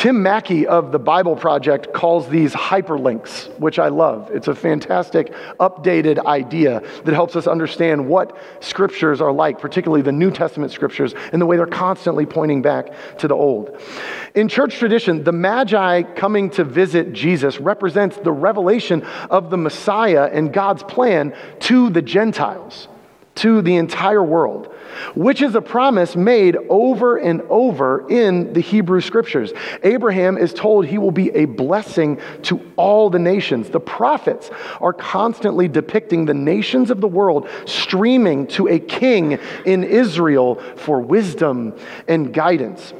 Tim 0.00 0.22
Mackie 0.22 0.66
of 0.66 0.92
the 0.92 0.98
Bible 0.98 1.36
Project 1.36 1.92
calls 1.92 2.26
these 2.26 2.54
hyperlinks, 2.54 3.54
which 3.58 3.78
I 3.78 3.88
love. 3.88 4.30
It's 4.32 4.48
a 4.48 4.54
fantastic, 4.54 5.30
updated 5.60 6.24
idea 6.24 6.80
that 7.04 7.12
helps 7.12 7.36
us 7.36 7.46
understand 7.46 8.08
what 8.08 8.34
scriptures 8.60 9.20
are 9.20 9.30
like, 9.30 9.58
particularly 9.58 10.00
the 10.00 10.10
New 10.10 10.30
Testament 10.30 10.72
scriptures, 10.72 11.12
and 11.34 11.42
the 11.42 11.44
way 11.44 11.58
they're 11.58 11.66
constantly 11.66 12.24
pointing 12.24 12.62
back 12.62 13.18
to 13.18 13.28
the 13.28 13.34
Old. 13.34 13.78
In 14.34 14.48
church 14.48 14.78
tradition, 14.78 15.22
the 15.22 15.32
Magi 15.32 16.00
coming 16.14 16.48
to 16.52 16.64
visit 16.64 17.12
Jesus 17.12 17.60
represents 17.60 18.16
the 18.16 18.32
revelation 18.32 19.02
of 19.28 19.50
the 19.50 19.58
Messiah 19.58 20.30
and 20.32 20.50
God's 20.50 20.82
plan 20.82 21.36
to 21.58 21.90
the 21.90 22.00
Gentiles, 22.00 22.88
to 23.36 23.62
the 23.62 23.76
entire 23.76 24.22
world 24.22 24.74
which 25.14 25.42
is 25.42 25.54
a 25.54 25.60
promise 25.60 26.16
made 26.16 26.56
over 26.68 27.16
and 27.16 27.42
over 27.42 28.08
in 28.10 28.52
the 28.52 28.60
Hebrew 28.60 29.00
scriptures. 29.00 29.52
Abraham 29.82 30.38
is 30.38 30.54
told 30.54 30.86
he 30.86 30.98
will 30.98 31.10
be 31.10 31.30
a 31.30 31.44
blessing 31.44 32.20
to 32.42 32.60
all 32.76 33.10
the 33.10 33.18
nations. 33.18 33.70
The 33.70 33.80
prophets 33.80 34.50
are 34.80 34.92
constantly 34.92 35.68
depicting 35.68 36.26
the 36.26 36.34
nations 36.34 36.90
of 36.90 37.00
the 37.00 37.08
world 37.08 37.48
streaming 37.66 38.46
to 38.48 38.68
a 38.68 38.78
king 38.78 39.38
in 39.64 39.84
Israel 39.84 40.56
for 40.76 41.00
wisdom 41.00 41.74
and 42.08 42.32
guidance. 42.32 42.92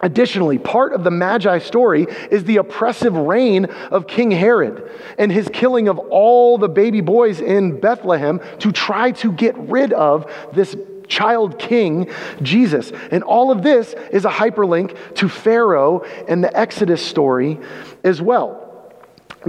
Additionally, 0.00 0.58
part 0.58 0.92
of 0.92 1.02
the 1.02 1.10
Magi 1.10 1.58
story 1.58 2.06
is 2.30 2.44
the 2.44 2.58
oppressive 2.58 3.16
reign 3.16 3.64
of 3.90 4.06
King 4.06 4.30
Herod 4.30 4.90
and 5.18 5.32
his 5.32 5.48
killing 5.52 5.88
of 5.88 5.98
all 5.98 6.58
the 6.58 6.68
baby 6.68 7.00
boys 7.00 7.40
in 7.40 7.80
Bethlehem 7.80 8.40
to 8.60 8.70
try 8.70 9.10
to 9.12 9.32
get 9.32 9.56
rid 9.58 9.92
of 9.92 10.30
this 10.52 10.76
child 11.08 11.58
king, 11.58 12.10
Jesus. 12.42 12.92
And 13.10 13.24
all 13.24 13.50
of 13.50 13.62
this 13.62 13.94
is 14.12 14.24
a 14.24 14.30
hyperlink 14.30 15.14
to 15.16 15.28
Pharaoh 15.28 16.04
and 16.28 16.44
the 16.44 16.56
Exodus 16.56 17.04
story 17.04 17.58
as 18.04 18.22
well. 18.22 18.67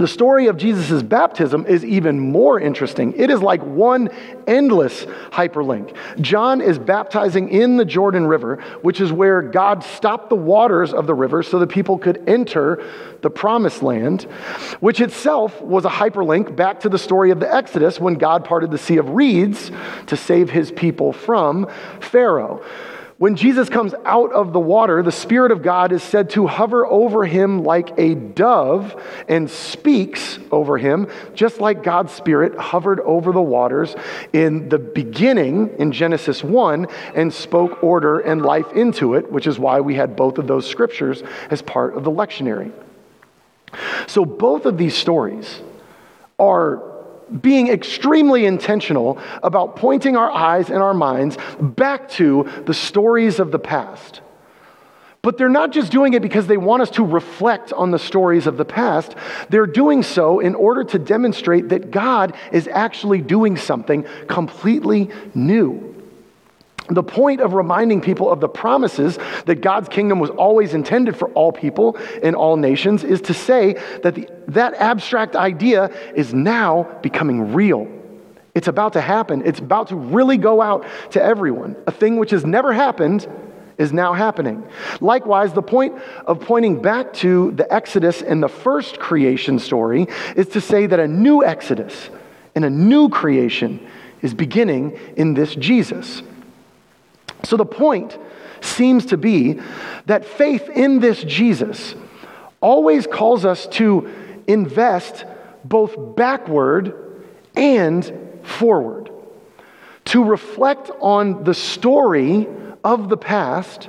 The 0.00 0.08
story 0.08 0.46
of 0.46 0.56
Jesus' 0.56 1.02
baptism 1.02 1.66
is 1.66 1.84
even 1.84 2.18
more 2.18 2.58
interesting. 2.58 3.12
It 3.18 3.28
is 3.28 3.42
like 3.42 3.62
one 3.62 4.08
endless 4.46 5.04
hyperlink. 5.30 5.94
John 6.22 6.62
is 6.62 6.78
baptizing 6.78 7.50
in 7.50 7.76
the 7.76 7.84
Jordan 7.84 8.26
River, 8.26 8.64
which 8.80 9.02
is 9.02 9.12
where 9.12 9.42
God 9.42 9.84
stopped 9.84 10.30
the 10.30 10.36
waters 10.36 10.94
of 10.94 11.06
the 11.06 11.12
river 11.12 11.42
so 11.42 11.58
that 11.58 11.66
people 11.66 11.98
could 11.98 12.26
enter 12.26 12.82
the 13.20 13.28
promised 13.28 13.82
land, 13.82 14.22
which 14.80 15.02
itself 15.02 15.60
was 15.60 15.84
a 15.84 15.90
hyperlink 15.90 16.56
back 16.56 16.80
to 16.80 16.88
the 16.88 16.96
story 16.96 17.30
of 17.30 17.38
the 17.38 17.54
Exodus 17.54 18.00
when 18.00 18.14
God 18.14 18.42
parted 18.42 18.70
the 18.70 18.78
Sea 18.78 18.96
of 18.96 19.10
Reeds 19.10 19.70
to 20.06 20.16
save 20.16 20.48
his 20.48 20.72
people 20.72 21.12
from 21.12 21.68
Pharaoh. 22.00 22.64
When 23.20 23.36
Jesus 23.36 23.68
comes 23.68 23.92
out 24.06 24.32
of 24.32 24.54
the 24.54 24.60
water, 24.60 25.02
the 25.02 25.12
Spirit 25.12 25.52
of 25.52 25.62
God 25.62 25.92
is 25.92 26.02
said 26.02 26.30
to 26.30 26.46
hover 26.46 26.86
over 26.86 27.26
him 27.26 27.64
like 27.64 27.92
a 27.98 28.14
dove 28.14 28.98
and 29.28 29.50
speaks 29.50 30.38
over 30.50 30.78
him, 30.78 31.06
just 31.34 31.60
like 31.60 31.82
God's 31.82 32.14
Spirit 32.14 32.56
hovered 32.56 32.98
over 33.00 33.30
the 33.30 33.42
waters 33.42 33.94
in 34.32 34.70
the 34.70 34.78
beginning 34.78 35.68
in 35.78 35.92
Genesis 35.92 36.42
1 36.42 36.86
and 37.14 37.30
spoke 37.30 37.84
order 37.84 38.20
and 38.20 38.40
life 38.40 38.72
into 38.72 39.12
it, 39.12 39.30
which 39.30 39.46
is 39.46 39.58
why 39.58 39.80
we 39.80 39.94
had 39.96 40.16
both 40.16 40.38
of 40.38 40.46
those 40.46 40.66
scriptures 40.66 41.22
as 41.50 41.60
part 41.60 41.94
of 41.98 42.04
the 42.04 42.10
lectionary. 42.10 42.72
So, 44.06 44.24
both 44.24 44.64
of 44.64 44.78
these 44.78 44.94
stories 44.94 45.60
are 46.38 46.89
being 47.40 47.68
extremely 47.68 48.46
intentional 48.46 49.18
about 49.42 49.76
pointing 49.76 50.16
our 50.16 50.30
eyes 50.30 50.70
and 50.70 50.82
our 50.82 50.94
minds 50.94 51.36
back 51.60 52.08
to 52.10 52.48
the 52.66 52.74
stories 52.74 53.38
of 53.38 53.52
the 53.52 53.58
past. 53.58 54.20
But 55.22 55.36
they're 55.36 55.50
not 55.50 55.70
just 55.70 55.92
doing 55.92 56.14
it 56.14 56.22
because 56.22 56.46
they 56.46 56.56
want 56.56 56.82
us 56.82 56.90
to 56.92 57.04
reflect 57.04 57.74
on 57.74 57.90
the 57.90 57.98
stories 57.98 58.46
of 58.46 58.56
the 58.56 58.64
past. 58.64 59.14
They're 59.50 59.66
doing 59.66 60.02
so 60.02 60.40
in 60.40 60.54
order 60.54 60.82
to 60.84 60.98
demonstrate 60.98 61.68
that 61.68 61.90
God 61.90 62.34
is 62.52 62.68
actually 62.68 63.20
doing 63.20 63.56
something 63.58 64.06
completely 64.28 65.10
new. 65.34 65.89
The 66.90 67.02
point 67.02 67.40
of 67.40 67.54
reminding 67.54 68.00
people 68.00 68.30
of 68.30 68.40
the 68.40 68.48
promises 68.48 69.18
that 69.46 69.60
God's 69.60 69.88
kingdom 69.88 70.18
was 70.18 70.30
always 70.30 70.74
intended 70.74 71.16
for 71.16 71.28
all 71.32 71.52
people 71.52 71.96
in 72.22 72.34
all 72.34 72.56
nations 72.56 73.04
is 73.04 73.20
to 73.22 73.34
say 73.34 73.74
that 74.02 74.14
the, 74.16 74.28
that 74.48 74.74
abstract 74.74 75.36
idea 75.36 75.90
is 76.14 76.34
now 76.34 76.98
becoming 77.02 77.52
real. 77.54 77.88
It's 78.54 78.68
about 78.68 78.94
to 78.94 79.00
happen. 79.00 79.42
It's 79.44 79.60
about 79.60 79.88
to 79.88 79.96
really 79.96 80.36
go 80.36 80.60
out 80.60 80.84
to 81.10 81.22
everyone. 81.22 81.76
A 81.86 81.92
thing 81.92 82.16
which 82.16 82.32
has 82.32 82.44
never 82.44 82.72
happened 82.72 83.28
is 83.78 83.92
now 83.92 84.12
happening. 84.12 84.62
Likewise, 85.00 85.52
the 85.52 85.62
point 85.62 85.96
of 86.26 86.40
pointing 86.40 86.82
back 86.82 87.12
to 87.14 87.52
the 87.52 87.72
Exodus 87.72 88.20
and 88.20 88.42
the 88.42 88.48
first 88.48 88.98
creation 88.98 89.58
story 89.58 90.06
is 90.36 90.48
to 90.48 90.60
say 90.60 90.86
that 90.86 91.00
a 91.00 91.08
new 91.08 91.44
Exodus 91.44 92.10
and 92.54 92.64
a 92.64 92.70
new 92.70 93.08
creation 93.08 93.86
is 94.20 94.34
beginning 94.34 94.98
in 95.16 95.34
this 95.34 95.54
Jesus. 95.54 96.22
So 97.44 97.56
the 97.56 97.66
point 97.66 98.18
seems 98.60 99.06
to 99.06 99.16
be 99.16 99.60
that 100.06 100.24
faith 100.24 100.68
in 100.68 101.00
this 101.00 101.22
Jesus 101.22 101.94
always 102.60 103.06
calls 103.06 103.44
us 103.44 103.66
to 103.68 104.08
invest 104.46 105.24
both 105.64 106.16
backward 106.16 107.24
and 107.54 108.12
forward, 108.42 109.10
to 110.06 110.24
reflect 110.24 110.90
on 111.00 111.44
the 111.44 111.54
story 111.54 112.48
of 112.84 113.08
the 113.08 113.16
past, 113.16 113.88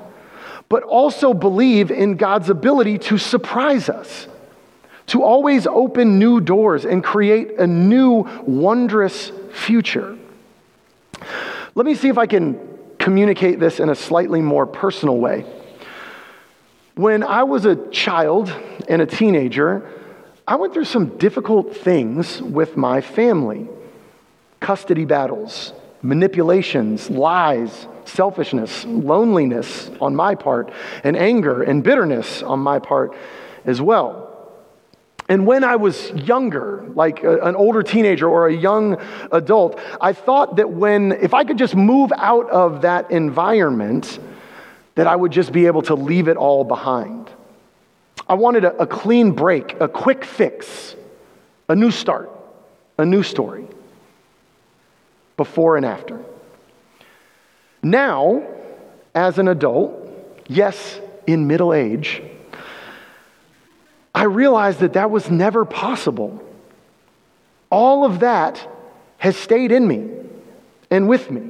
but 0.69 0.83
also 0.83 1.33
believe 1.33 1.91
in 1.91 2.15
God's 2.15 2.49
ability 2.49 2.97
to 2.97 3.17
surprise 3.17 3.89
us, 3.89 4.27
to 5.07 5.23
always 5.23 5.67
open 5.67 6.19
new 6.19 6.39
doors 6.39 6.85
and 6.85 7.03
create 7.03 7.57
a 7.59 7.67
new, 7.67 8.21
wondrous 8.43 9.31
future. 9.51 10.17
Let 11.75 11.85
me 11.85 11.95
see 11.95 12.09
if 12.09 12.17
I 12.17 12.25
can 12.25 12.70
communicate 13.01 13.59
this 13.59 13.79
in 13.79 13.89
a 13.89 13.95
slightly 13.95 14.41
more 14.41 14.65
personal 14.65 15.17
way. 15.17 15.43
When 16.95 17.23
I 17.23 17.43
was 17.43 17.65
a 17.65 17.75
child 17.89 18.53
and 18.87 19.01
a 19.01 19.07
teenager, 19.07 19.89
I 20.47 20.55
went 20.55 20.73
through 20.73 20.85
some 20.85 21.17
difficult 21.17 21.75
things 21.75 22.41
with 22.41 22.77
my 22.77 23.01
family 23.01 23.67
custody 24.59 25.05
battles, 25.05 25.73
manipulations, 26.03 27.09
lies, 27.09 27.87
selfishness, 28.05 28.85
loneliness 28.85 29.89
on 29.99 30.15
my 30.15 30.35
part, 30.35 30.71
and 31.03 31.17
anger 31.17 31.63
and 31.63 31.83
bitterness 31.83 32.43
on 32.43 32.59
my 32.59 32.77
part 32.77 33.15
as 33.65 33.81
well. 33.81 34.30
And 35.31 35.47
when 35.47 35.63
I 35.63 35.77
was 35.77 36.11
younger, 36.11 36.83
like 36.93 37.23
a, 37.23 37.39
an 37.43 37.55
older 37.55 37.83
teenager 37.83 38.27
or 38.27 38.49
a 38.49 38.53
young 38.53 38.97
adult, 39.31 39.79
I 40.01 40.11
thought 40.11 40.57
that 40.57 40.69
when, 40.69 41.13
if 41.13 41.33
I 41.33 41.45
could 41.45 41.57
just 41.57 41.73
move 41.73 42.11
out 42.17 42.49
of 42.49 42.81
that 42.81 43.11
environment, 43.11 44.19
that 44.95 45.07
I 45.07 45.15
would 45.15 45.31
just 45.31 45.53
be 45.53 45.67
able 45.67 45.83
to 45.83 45.95
leave 45.95 46.27
it 46.27 46.35
all 46.35 46.65
behind. 46.65 47.29
I 48.27 48.33
wanted 48.33 48.65
a, 48.65 48.75
a 48.81 48.85
clean 48.85 49.31
break, 49.31 49.79
a 49.79 49.87
quick 49.87 50.25
fix, 50.25 50.97
a 51.69 51.77
new 51.77 51.91
start, 51.91 52.29
a 52.97 53.05
new 53.05 53.23
story, 53.23 53.65
before 55.37 55.77
and 55.77 55.85
after. 55.85 56.19
Now, 57.81 58.45
as 59.15 59.37
an 59.37 59.47
adult, 59.47 59.93
yes, 60.49 60.99
in 61.25 61.47
middle 61.47 61.73
age, 61.73 62.21
I 64.21 64.25
realized 64.25 64.81
that 64.81 64.93
that 64.93 65.09
was 65.09 65.31
never 65.31 65.65
possible. 65.65 66.47
All 67.71 68.05
of 68.05 68.19
that 68.19 68.63
has 69.17 69.35
stayed 69.35 69.71
in 69.71 69.87
me 69.87 70.11
and 70.91 71.09
with 71.09 71.31
me, 71.31 71.49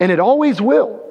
and 0.00 0.10
it 0.10 0.18
always 0.18 0.62
will. 0.62 1.03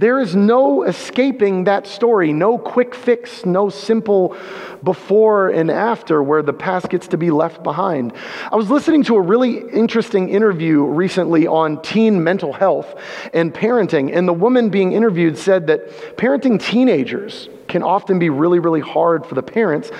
There 0.00 0.20
is 0.20 0.36
no 0.36 0.84
escaping 0.84 1.64
that 1.64 1.88
story, 1.88 2.32
no 2.32 2.56
quick 2.56 2.94
fix, 2.94 3.44
no 3.44 3.68
simple 3.68 4.36
before 4.84 5.48
and 5.48 5.72
after 5.72 6.22
where 6.22 6.40
the 6.40 6.52
past 6.52 6.88
gets 6.88 7.08
to 7.08 7.16
be 7.16 7.32
left 7.32 7.64
behind. 7.64 8.12
I 8.48 8.54
was 8.54 8.70
listening 8.70 9.02
to 9.04 9.16
a 9.16 9.20
really 9.20 9.58
interesting 9.70 10.28
interview 10.28 10.84
recently 10.84 11.48
on 11.48 11.82
teen 11.82 12.22
mental 12.22 12.52
health 12.52 12.94
and 13.34 13.52
parenting, 13.52 14.16
and 14.16 14.28
the 14.28 14.32
woman 14.32 14.70
being 14.70 14.92
interviewed 14.92 15.36
said 15.36 15.66
that 15.66 15.88
parenting 16.16 16.62
teenagers 16.62 17.48
can 17.66 17.82
often 17.82 18.20
be 18.20 18.30
really, 18.30 18.60
really 18.60 18.78
hard 18.78 19.26
for 19.26 19.34
the 19.34 19.42
parents, 19.42 19.90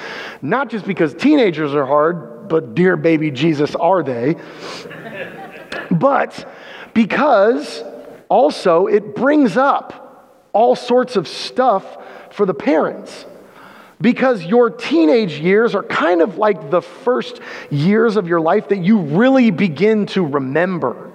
not 0.42 0.70
just 0.70 0.86
because 0.86 1.12
teenagers 1.12 1.74
are 1.74 1.86
hard, 1.86 2.48
but 2.48 2.76
dear 2.76 2.96
baby 2.96 3.32
Jesus, 3.32 3.74
are 3.74 4.04
they? 4.04 4.36
but 5.90 6.48
because 6.94 7.82
also, 8.28 8.86
it 8.86 9.14
brings 9.14 9.56
up 9.56 10.50
all 10.52 10.76
sorts 10.76 11.16
of 11.16 11.28
stuff 11.28 11.84
for 12.30 12.46
the 12.46 12.54
parents. 12.54 13.26
Because 14.00 14.44
your 14.44 14.70
teenage 14.70 15.40
years 15.40 15.74
are 15.74 15.82
kind 15.82 16.22
of 16.22 16.38
like 16.38 16.70
the 16.70 16.82
first 16.82 17.40
years 17.68 18.16
of 18.16 18.28
your 18.28 18.40
life 18.40 18.68
that 18.68 18.78
you 18.78 19.00
really 19.00 19.50
begin 19.50 20.06
to 20.06 20.24
remember 20.24 21.08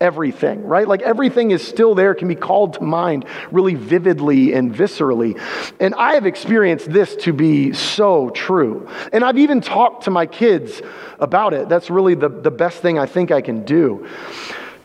everything, 0.00 0.64
right? 0.64 0.86
Like 0.88 1.02
everything 1.02 1.52
is 1.52 1.66
still 1.66 1.94
there, 1.94 2.14
can 2.14 2.26
be 2.26 2.34
called 2.34 2.74
to 2.74 2.82
mind 2.82 3.24
really 3.52 3.74
vividly 3.74 4.52
and 4.52 4.74
viscerally. 4.74 5.40
And 5.80 5.94
I 5.94 6.14
have 6.14 6.26
experienced 6.26 6.90
this 6.90 7.14
to 7.16 7.32
be 7.32 7.72
so 7.72 8.30
true. 8.30 8.88
And 9.12 9.24
I've 9.24 9.38
even 9.38 9.60
talked 9.60 10.04
to 10.04 10.10
my 10.10 10.26
kids 10.26 10.82
about 11.20 11.54
it. 11.54 11.68
That's 11.68 11.88
really 11.88 12.14
the, 12.14 12.28
the 12.28 12.50
best 12.50 12.82
thing 12.82 12.98
I 12.98 13.06
think 13.06 13.30
I 13.30 13.40
can 13.40 13.64
do. 13.64 14.06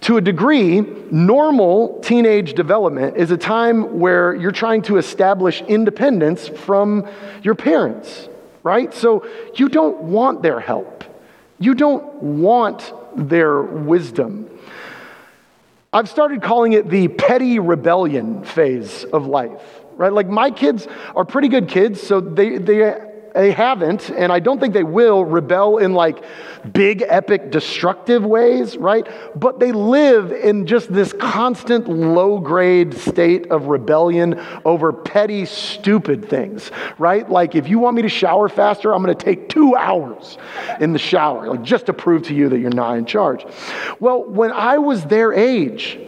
To 0.01 0.17
a 0.17 0.21
degree, 0.21 0.81
normal 1.11 1.99
teenage 1.99 2.53
development 2.53 3.17
is 3.17 3.31
a 3.31 3.37
time 3.37 3.99
where 3.99 4.33
you're 4.33 4.51
trying 4.51 4.81
to 4.83 4.97
establish 4.97 5.61
independence 5.61 6.47
from 6.47 7.05
your 7.43 7.55
parents, 7.55 8.29
right? 8.63 8.93
So 8.93 9.27
you 9.55 9.67
don't 9.67 9.97
want 10.03 10.41
their 10.41 10.59
help. 10.59 11.03
You 11.59 11.73
don't 11.75 12.23
want 12.23 12.93
their 13.15 13.61
wisdom. 13.61 14.49
I've 15.91 16.07
started 16.07 16.41
calling 16.41 16.73
it 16.73 16.89
the 16.89 17.09
petty 17.09 17.59
rebellion 17.59 18.43
phase 18.43 19.03
of 19.03 19.25
life, 19.25 19.61
right? 19.97 20.13
Like 20.13 20.27
my 20.27 20.51
kids 20.51 20.87
are 21.15 21.25
pretty 21.25 21.49
good 21.49 21.67
kids, 21.67 22.01
so 22.01 22.21
they, 22.21 22.57
they 22.57 23.08
they 23.33 23.51
haven't, 23.51 24.09
and 24.09 24.31
I 24.31 24.39
don't 24.39 24.59
think 24.59 24.73
they 24.73 24.83
will, 24.83 25.25
rebel 25.25 25.77
in 25.77 25.93
like 25.93 26.23
big, 26.73 27.03
epic, 27.07 27.51
destructive 27.51 28.25
ways, 28.25 28.77
right? 28.77 29.07
But 29.35 29.59
they 29.59 29.71
live 29.71 30.31
in 30.31 30.65
just 30.65 30.91
this 30.91 31.13
constant 31.13 31.87
low 31.87 32.39
grade 32.39 32.93
state 32.93 33.51
of 33.51 33.67
rebellion 33.67 34.39
over 34.65 34.91
petty, 34.91 35.45
stupid 35.45 36.29
things, 36.29 36.71
right? 36.97 37.29
Like 37.29 37.55
if 37.55 37.67
you 37.67 37.79
want 37.79 37.95
me 37.95 38.01
to 38.03 38.09
shower 38.09 38.49
faster, 38.49 38.93
I'm 38.93 39.03
going 39.03 39.15
to 39.15 39.25
take 39.25 39.49
two 39.49 39.75
hours 39.75 40.37
in 40.79 40.93
the 40.93 40.99
shower, 40.99 41.47
like 41.47 41.63
just 41.63 41.85
to 41.87 41.93
prove 41.93 42.23
to 42.23 42.33
you 42.33 42.49
that 42.49 42.59
you're 42.59 42.69
not 42.69 42.97
in 42.97 43.05
charge. 43.05 43.45
Well, 43.99 44.23
when 44.23 44.51
I 44.51 44.77
was 44.77 45.05
their 45.05 45.33
age, 45.33 45.99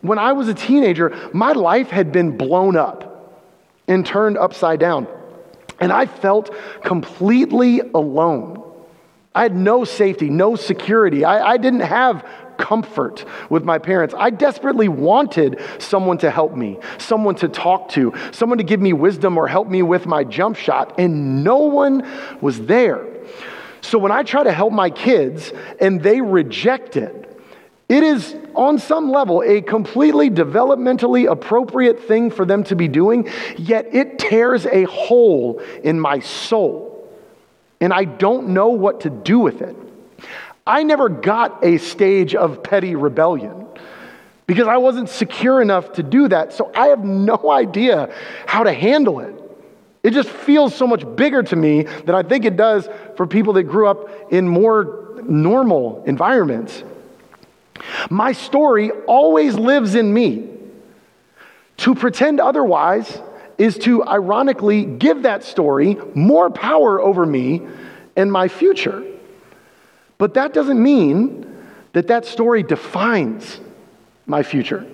when 0.00 0.18
I 0.18 0.32
was 0.32 0.48
a 0.48 0.54
teenager, 0.54 1.30
my 1.32 1.52
life 1.52 1.88
had 1.88 2.12
been 2.12 2.36
blown 2.36 2.76
up 2.76 3.42
and 3.88 4.04
turned 4.04 4.36
upside 4.36 4.80
down. 4.80 5.06
And 5.80 5.92
I 5.92 6.06
felt 6.06 6.54
completely 6.82 7.80
alone. 7.80 8.62
I 9.34 9.42
had 9.42 9.56
no 9.56 9.84
safety, 9.84 10.30
no 10.30 10.54
security. 10.54 11.24
I, 11.24 11.52
I, 11.52 11.56
didn't 11.56 11.80
have 11.80 12.24
comfort 12.56 13.24
with 13.50 13.64
my 13.64 13.78
parents. 13.78 14.14
I 14.16 14.30
desperately 14.30 14.86
wanted 14.86 15.60
someone 15.78 16.18
to 16.18 16.30
help 16.30 16.54
me, 16.54 16.78
someone 16.98 17.34
to 17.36 17.48
talk 17.48 17.88
to, 17.90 18.14
someone 18.30 18.58
to 18.58 18.64
give 18.64 18.80
me 18.80 18.92
wisdom 18.92 19.36
or 19.36 19.48
help 19.48 19.68
me 19.68 19.82
with 19.82 20.06
my 20.06 20.22
jump 20.22 20.56
shot, 20.56 21.00
and 21.00 21.42
no 21.42 21.58
one 21.58 22.06
was 22.40 22.60
there. 22.66 23.04
So 23.80 23.98
when 23.98 24.12
I 24.12 24.22
try 24.22 24.44
to 24.44 24.52
help 24.52 24.72
my 24.72 24.88
kids 24.88 25.52
and 25.80 26.00
they 26.00 26.20
reject 26.20 26.96
it, 26.96 27.33
it 27.88 28.02
is, 28.02 28.34
on 28.54 28.78
some 28.78 29.10
level, 29.10 29.42
a 29.42 29.60
completely 29.60 30.30
developmentally 30.30 31.30
appropriate 31.30 32.04
thing 32.04 32.30
for 32.30 32.46
them 32.46 32.64
to 32.64 32.76
be 32.76 32.88
doing, 32.88 33.28
yet 33.58 33.94
it 33.94 34.18
tears 34.18 34.64
a 34.66 34.84
hole 34.84 35.60
in 35.82 36.00
my 36.00 36.20
soul. 36.20 36.90
And 37.80 37.92
I 37.92 38.04
don't 38.04 38.48
know 38.48 38.68
what 38.68 39.00
to 39.00 39.10
do 39.10 39.38
with 39.38 39.60
it. 39.60 39.76
I 40.66 40.82
never 40.82 41.10
got 41.10 41.62
a 41.62 41.76
stage 41.76 42.34
of 42.34 42.62
petty 42.62 42.94
rebellion 42.94 43.66
because 44.46 44.66
I 44.66 44.78
wasn't 44.78 45.10
secure 45.10 45.60
enough 45.60 45.92
to 45.94 46.02
do 46.02 46.28
that. 46.28 46.54
So 46.54 46.70
I 46.74 46.86
have 46.86 47.04
no 47.04 47.50
idea 47.50 48.14
how 48.46 48.64
to 48.64 48.72
handle 48.72 49.20
it. 49.20 49.34
It 50.02 50.12
just 50.12 50.28
feels 50.28 50.74
so 50.74 50.86
much 50.86 51.04
bigger 51.16 51.42
to 51.42 51.56
me 51.56 51.82
than 51.82 52.14
I 52.14 52.22
think 52.22 52.44
it 52.46 52.56
does 52.56 52.88
for 53.16 53.26
people 53.26 53.54
that 53.54 53.64
grew 53.64 53.88
up 53.88 54.32
in 54.32 54.48
more 54.48 55.18
normal 55.22 56.02
environments. 56.06 56.82
My 58.10 58.32
story 58.32 58.90
always 59.06 59.54
lives 59.54 59.94
in 59.94 60.12
me. 60.12 60.48
To 61.78 61.94
pretend 61.94 62.40
otherwise 62.40 63.20
is 63.58 63.78
to 63.78 64.04
ironically 64.04 64.84
give 64.84 65.22
that 65.22 65.44
story 65.44 65.96
more 66.14 66.50
power 66.50 67.00
over 67.00 67.26
me 67.26 67.62
and 68.16 68.30
my 68.30 68.48
future. 68.48 69.04
But 70.18 70.34
that 70.34 70.52
doesn't 70.52 70.80
mean 70.80 71.46
that 71.92 72.08
that 72.08 72.26
story 72.26 72.62
defines 72.62 73.60
my 74.26 74.42
future. 74.42 74.86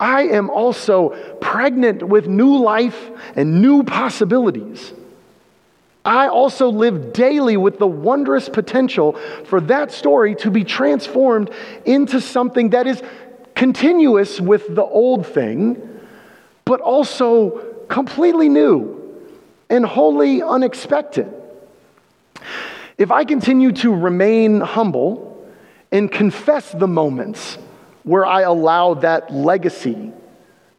I 0.00 0.22
am 0.22 0.50
also 0.50 1.10
pregnant 1.40 2.02
with 2.02 2.26
new 2.26 2.56
life 2.56 3.10
and 3.36 3.62
new 3.62 3.84
possibilities. 3.84 4.92
I 6.04 6.26
also 6.28 6.68
live 6.68 7.12
daily 7.12 7.56
with 7.56 7.78
the 7.78 7.86
wondrous 7.86 8.48
potential 8.48 9.12
for 9.44 9.60
that 9.62 9.92
story 9.92 10.34
to 10.36 10.50
be 10.50 10.64
transformed 10.64 11.50
into 11.84 12.20
something 12.20 12.70
that 12.70 12.86
is 12.86 13.02
continuous 13.54 14.40
with 14.40 14.74
the 14.74 14.82
old 14.82 15.26
thing, 15.26 16.00
but 16.64 16.80
also 16.80 17.84
completely 17.88 18.48
new 18.48 18.98
and 19.70 19.84
wholly 19.84 20.42
unexpected. 20.42 21.32
If 22.98 23.12
I 23.12 23.24
continue 23.24 23.72
to 23.72 23.94
remain 23.94 24.60
humble 24.60 25.46
and 25.92 26.10
confess 26.10 26.72
the 26.72 26.88
moments 26.88 27.58
where 28.02 28.26
I 28.26 28.42
allow 28.42 28.94
that 28.94 29.32
legacy, 29.32 30.12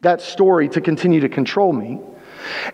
that 0.01 0.21
story 0.21 0.67
to 0.69 0.81
continue 0.81 1.21
to 1.21 1.29
control 1.29 1.71
me, 1.71 2.01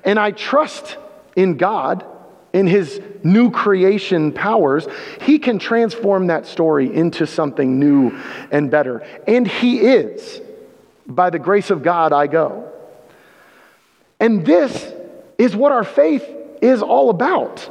and 0.04 0.18
I 0.18 0.32
trust 0.32 0.98
in 1.36 1.58
God 1.58 2.06
in 2.54 2.68
his 2.68 3.02
new 3.24 3.52
creation 3.52 4.32
powers, 4.32 4.88
he 5.22 5.40
can 5.40 5.60
transform 5.60 6.28
that 6.28 6.46
story 6.46 6.94
into 6.94 7.28
something 7.28 7.80
new 7.80 8.20
and 8.52 8.72
better. 8.72 9.06
And 9.28 9.48
he 9.48 9.80
is. 9.82 10.42
By 11.06 11.30
the 11.30 11.40
grace 11.40 11.70
of 11.70 11.84
God, 11.84 12.14
I 12.14 12.28
go. 12.28 12.72
And 14.20 14.46
this 14.46 14.94
is 15.38 15.56
what 15.56 15.72
our 15.72 15.84
faith 15.84 16.28
is 16.62 16.82
all 16.82 17.10
about, 17.10 17.70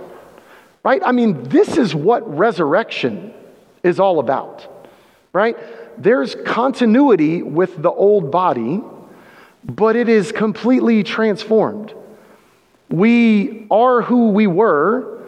right? 0.83 1.03
I 1.05 1.13
mean, 1.13 1.45
this 1.45 1.77
is 1.77 1.95
what 1.95 2.37
resurrection 2.37 3.35
is 3.83 4.01
all 4.01 4.19
about, 4.19 4.89
right? 5.33 5.57
There's 6.03 6.35
continuity 6.47 7.43
with 7.43 7.81
the 7.81 7.91
old 7.91 8.31
body, 8.31 8.81
but 9.65 9.97
it 9.97 10.09
is 10.09 10.33
completely 10.33 11.03
transformed. 11.03 11.95
We 12.91 13.67
are 13.71 14.03
who 14.03 14.31
we 14.31 14.47
were, 14.47 15.19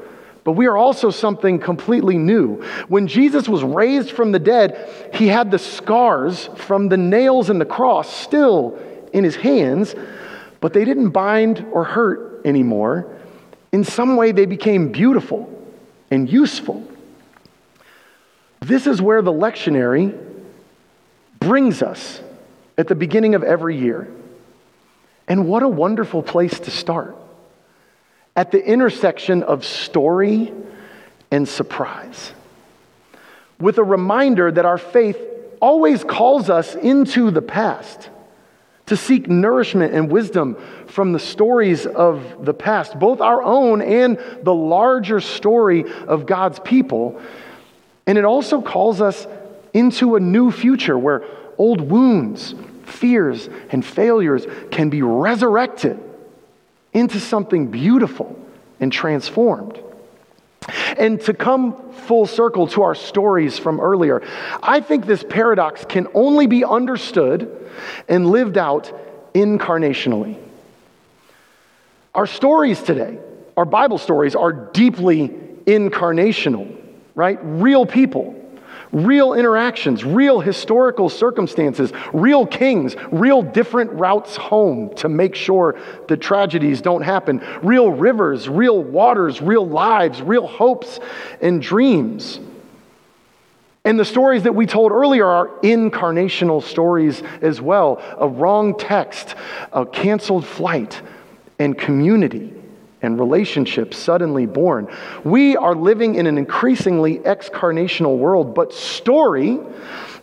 but 0.45 0.53
we 0.53 0.67
are 0.67 0.77
also 0.77 1.11
something 1.11 1.59
completely 1.59 2.17
new. 2.17 2.63
When 2.89 3.07
Jesus 3.07 3.49
was 3.49 3.63
raised 3.63 4.11
from 4.11 4.33
the 4.33 4.39
dead, 4.39 5.11
he 5.15 5.29
had 5.29 5.51
the 5.51 5.59
scars 5.59 6.49
from 6.57 6.89
the 6.89 6.97
nails 6.97 7.51
and 7.51 7.61
the 7.61 7.67
cross 7.67 8.15
still 8.15 8.79
in 9.13 9.25
his 9.25 9.37
hands, 9.37 9.95
but 10.61 10.73
they 10.73 10.85
didn't 10.85 11.11
bind 11.11 11.67
or 11.73 11.85
hurt 11.85 12.43
anymore. 12.47 13.15
In 13.73 13.85
some 13.85 14.17
way, 14.17 14.33
they 14.33 14.47
became 14.47 14.91
beautiful 14.91 15.49
and 16.11 16.31
useful. 16.31 16.87
This 18.61 18.87
is 18.87 19.01
where 19.01 19.23
the 19.23 19.33
lectionary 19.33 20.19
brings 21.39 21.83
us 21.83 22.21
at 22.77 22.89
the 22.89 22.95
beginning 22.95 23.35
of 23.35 23.43
every 23.43 23.77
year. 23.77 24.09
And 25.29 25.47
what 25.47 25.63
a 25.63 25.69
wonderful 25.69 26.23
place 26.23 26.59
to 26.61 26.71
start. 26.71 27.17
At 28.41 28.53
the 28.53 28.65
intersection 28.65 29.43
of 29.43 29.67
story 29.67 30.51
and 31.31 31.47
surprise. 31.47 32.33
With 33.61 33.77
a 33.77 33.85
reminder 33.85 34.51
that 34.51 34.65
our 34.65 34.79
faith 34.79 35.19
always 35.61 36.05
calls 36.05 36.49
us 36.49 36.75
into 36.75 37.31
the 37.31 37.43
past 37.43 38.09
to 38.87 38.97
seek 38.97 39.29
nourishment 39.29 39.93
and 39.93 40.11
wisdom 40.11 40.57
from 40.87 41.13
the 41.13 41.19
stories 41.19 41.85
of 41.85 42.47
the 42.47 42.55
past, 42.55 42.99
both 42.99 43.21
our 43.21 43.43
own 43.43 43.83
and 43.83 44.19
the 44.43 44.55
larger 44.55 45.21
story 45.21 45.85
of 46.09 46.25
God's 46.25 46.61
people. 46.61 47.21
And 48.07 48.17
it 48.17 48.25
also 48.25 48.63
calls 48.63 49.03
us 49.03 49.27
into 49.75 50.17
a 50.17 50.21
new 50.21 50.51
future 50.51 50.99
where 50.99 51.25
old 51.59 51.83
wounds, 51.83 52.55
fears, 52.85 53.51
and 53.69 53.85
failures 53.85 54.47
can 54.71 54.89
be 54.89 55.03
resurrected 55.03 56.03
into 56.93 57.21
something 57.21 57.69
beautiful 57.69 58.39
and 58.81 58.93
transformed. 58.93 59.79
And 60.99 61.21
to 61.23 61.35
come 61.35 61.93
full 61.93 62.27
circle 62.27 62.67
to 62.69 62.83
our 62.83 62.95
stories 62.95 63.59
from 63.59 63.81
earlier, 63.81 64.23
I 64.63 64.81
think 64.81 65.07
this 65.07 65.25
paradox 65.29 65.85
can 65.85 66.09
only 66.15 66.47
be 66.47 66.65
understood 66.65 67.71
and 68.09 68.31
lived 68.31 68.59
out 68.59 68.93
incarnationally. 69.35 70.39
Our 72.15 72.27
stories 72.27 72.83
today, 72.83 73.19
our 73.57 73.65
Bible 73.65 73.99
stories, 73.99 74.35
are 74.35 74.53
deeply 74.53 75.29
incarnational, 75.29 76.77
right? 77.15 77.39
Real 77.43 77.87
people 77.87 78.40
real 78.93 79.35
interactions, 79.35 80.05
real 80.05 80.41
historical 80.41 81.09
circumstances, 81.09 81.93
real 82.13 82.47
kings, 82.47 82.97
real 83.11 83.43
different 83.43 83.91
routes 83.93 84.37
home 84.37 84.95
to 84.97 85.09
make 85.09 85.35
sure 85.35 85.79
the 86.09 86.17
tragedies 86.17 86.81
don't 86.81 87.03
happen, 87.03 87.43
real 87.63 87.91
rivers, 87.91 88.49
real 88.49 88.83
waters, 88.83 89.41
real 89.41 89.67
lives, 89.67 90.21
real 90.21 90.47
hopes 90.47 90.99
and 91.41 91.63
dreams. 91.63 92.41
And 93.85 93.99
the 93.99 94.05
stories 94.05 94.43
that 94.43 94.55
we 94.55 94.67
told 94.67 94.93
earlier 94.93 95.27
are 95.27 95.49
incarnational 95.63 96.63
stories 96.63 97.23
as 97.41 97.61
well. 97.61 98.03
A 98.19 98.29
wrong 98.29 98.77
text, 98.77 99.35
a 99.73 99.87
canceled 99.87 100.45
flight, 100.45 101.01
and 101.59 101.77
community 101.79 102.60
and 103.03 103.19
relationships 103.19 103.97
suddenly 103.97 104.47
born. 104.47 104.89
We 105.25 105.57
are 105.57 105.75
living 105.75 106.17
in 106.17 106.27
an 106.27 106.39
increasingly 106.39 107.19
excarnational 107.21 108.19
world, 108.19 108.55
but 108.55 108.73
story 108.73 109.59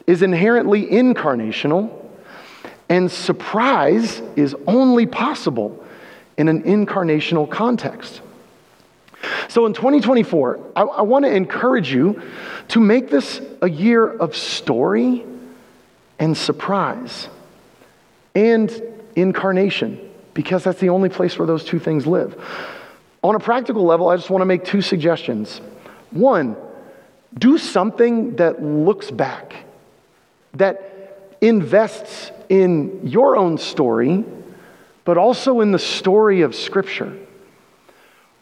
is 0.06 0.22
inherently 0.22 0.86
incarnational, 0.86 1.92
and 2.90 3.12
surprise 3.12 4.22
is 4.36 4.56
only 4.66 5.06
possible 5.06 5.84
in 6.38 6.48
an 6.48 6.64
incarnational 6.64 7.50
context. 7.50 8.22
So 9.50 9.66
in 9.66 9.74
2024, 9.74 10.72
I, 10.76 10.82
I 10.84 11.02
want 11.02 11.26
to 11.26 11.32
encourage 11.34 11.92
you 11.92 12.22
to 12.70 12.80
make 12.80 13.10
this 13.10 13.42
a 13.62 13.70
year 13.70 14.08
of 14.08 14.36
story 14.36 15.26
and 16.20 16.38
surprise 16.38 17.28
and 18.36 18.72
incarnation 19.16 20.07
because 20.38 20.64
that's 20.64 20.80
the 20.80 20.90
only 20.90 21.10
place 21.10 21.40
where 21.40 21.48
those 21.48 21.64
two 21.64 21.80
things 21.80 22.06
live. 22.06 22.40
On 23.24 23.34
a 23.34 23.40
practical 23.40 23.84
level, 23.84 24.08
I 24.08 24.18
just 24.18 24.30
want 24.30 24.44
to 24.44 24.46
make 24.46 24.64
two 24.64 24.84
suggestions. 24.84 25.60
One, 26.12 26.56
do 27.36 27.58
something 27.58 28.36
that 28.36 28.62
looks 28.62 29.10
back, 29.10 29.56
that 30.54 31.36
invests 31.42 32.32
in 32.50 33.08
your 33.08 33.36
own 33.36 33.58
story, 33.58 34.24
but 35.06 35.18
also 35.18 35.62
in 35.62 35.72
the 35.72 35.80
story 35.80 36.42
of 36.42 36.54
Scripture. 36.54 37.18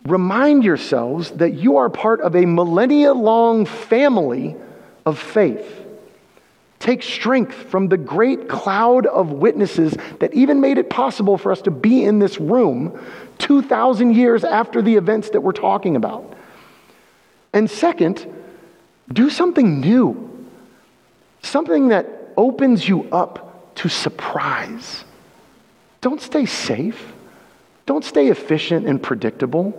Remind 0.05 0.65
yourselves 0.65 1.31
that 1.31 1.53
you 1.53 1.77
are 1.77 1.89
part 1.89 2.19
of 2.19 2.35
a 2.35 2.45
millennia 2.45 3.13
long 3.13 3.65
family 3.65 4.57
of 5.05 5.17
faith. 5.17 5.84
Take 6.85 7.01
strength 7.01 7.55
from 7.55 7.87
the 7.87 7.97
great 7.97 8.47
cloud 8.47 9.07
of 9.07 9.31
witnesses 9.31 9.97
that 10.19 10.31
even 10.35 10.61
made 10.61 10.77
it 10.77 10.87
possible 10.87 11.35
for 11.35 11.51
us 11.51 11.63
to 11.63 11.71
be 11.71 12.03
in 12.03 12.19
this 12.19 12.39
room 12.39 13.03
2,000 13.39 14.13
years 14.13 14.43
after 14.43 14.83
the 14.83 14.95
events 14.95 15.31
that 15.31 15.41
we're 15.41 15.51
talking 15.51 15.95
about. 15.95 16.35
And 17.53 17.67
second, 17.67 18.31
do 19.11 19.31
something 19.31 19.79
new, 19.81 20.47
something 21.41 21.87
that 21.87 22.07
opens 22.37 22.87
you 22.87 23.05
up 23.11 23.73
to 23.77 23.89
surprise. 23.89 25.05
Don't 26.01 26.21
stay 26.21 26.45
safe, 26.45 27.13
don't 27.87 28.05
stay 28.05 28.27
efficient 28.27 28.85
and 28.85 29.01
predictable. 29.01 29.73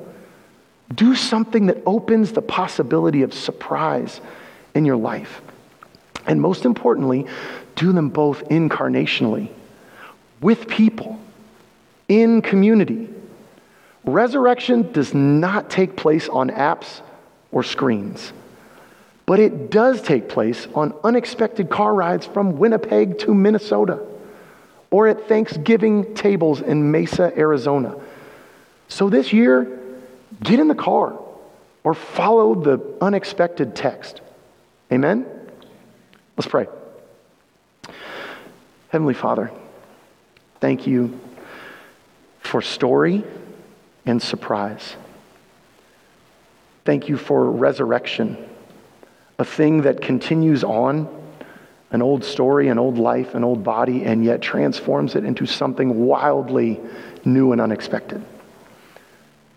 Do 0.92 1.14
something 1.14 1.66
that 1.66 1.78
opens 1.86 2.32
the 2.32 2.42
possibility 2.42 3.22
of 3.22 3.32
surprise 3.32 4.20
in 4.74 4.84
your 4.84 4.96
life. 4.96 5.40
And 6.26 6.40
most 6.40 6.64
importantly, 6.64 7.26
do 7.76 7.92
them 7.92 8.08
both 8.08 8.44
incarnationally, 8.48 9.50
with 10.40 10.66
people, 10.68 11.20
in 12.08 12.42
community. 12.42 13.08
Resurrection 14.04 14.92
does 14.92 15.14
not 15.14 15.70
take 15.70 15.96
place 15.96 16.28
on 16.28 16.50
apps 16.50 17.00
or 17.52 17.62
screens, 17.62 18.32
but 19.24 19.40
it 19.40 19.70
does 19.70 20.00
take 20.02 20.28
place 20.28 20.66
on 20.74 20.94
unexpected 21.04 21.70
car 21.70 21.94
rides 21.94 22.26
from 22.26 22.58
Winnipeg 22.58 23.18
to 23.20 23.34
Minnesota 23.34 24.00
or 24.90 25.08
at 25.08 25.28
Thanksgiving 25.28 26.14
tables 26.14 26.60
in 26.60 26.90
Mesa, 26.90 27.32
Arizona. 27.36 27.96
So 28.88 29.10
this 29.10 29.32
year, 29.32 29.80
get 30.42 30.60
in 30.60 30.68
the 30.68 30.74
car 30.74 31.18
or 31.82 31.94
follow 31.94 32.54
the 32.54 32.80
unexpected 33.00 33.74
text. 33.74 34.20
Amen? 34.92 35.26
Let's 36.36 36.48
pray. 36.48 36.66
Heavenly 38.90 39.14
Father, 39.14 39.50
thank 40.60 40.86
you 40.86 41.18
for 42.40 42.60
story 42.60 43.24
and 44.04 44.20
surprise. 44.20 44.96
Thank 46.84 47.08
you 47.08 47.16
for 47.16 47.50
resurrection, 47.50 48.36
a 49.38 49.44
thing 49.44 49.82
that 49.82 50.00
continues 50.02 50.62
on, 50.62 51.08
an 51.90 52.02
old 52.02 52.22
story, 52.22 52.68
an 52.68 52.78
old 52.78 52.98
life, 52.98 53.34
an 53.34 53.42
old 53.42 53.64
body, 53.64 54.04
and 54.04 54.24
yet 54.24 54.42
transforms 54.42 55.16
it 55.16 55.24
into 55.24 55.46
something 55.46 56.04
wildly 56.04 56.80
new 57.24 57.52
and 57.52 57.60
unexpected. 57.60 58.22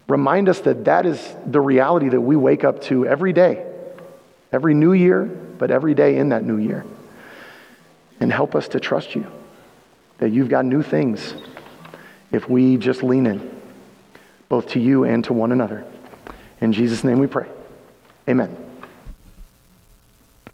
Remind 0.07 0.47
us 0.47 0.61
that 0.61 0.85
that 0.85 1.05
is 1.05 1.35
the 1.45 1.61
reality 1.61 2.09
that 2.09 2.21
we 2.21 2.35
wake 2.35 2.63
up 2.63 2.81
to 2.83 3.05
every 3.05 3.33
day, 3.33 3.65
every 4.51 4.73
new 4.73 4.93
year, 4.93 5.29
but 5.59 5.69
every 5.69 5.93
day 5.93 6.17
in 6.17 6.29
that 6.29 6.43
new 6.43 6.57
year. 6.57 6.83
And 8.19 8.33
help 8.33 8.55
us 8.55 8.67
to 8.69 8.79
trust 8.79 9.15
you 9.15 9.27
that 10.17 10.31
you've 10.31 10.49
got 10.49 10.65
new 10.65 10.81
things 10.81 11.35
if 12.31 12.49
we 12.49 12.77
just 12.77 13.03
lean 13.03 13.27
in, 13.27 13.61
both 14.49 14.67
to 14.69 14.79
you 14.79 15.03
and 15.03 15.23
to 15.25 15.33
one 15.33 15.51
another. 15.51 15.85
In 16.59 16.73
Jesus' 16.73 17.03
name 17.03 17.19
we 17.19 17.27
pray. 17.27 17.47
Amen. 18.27 18.58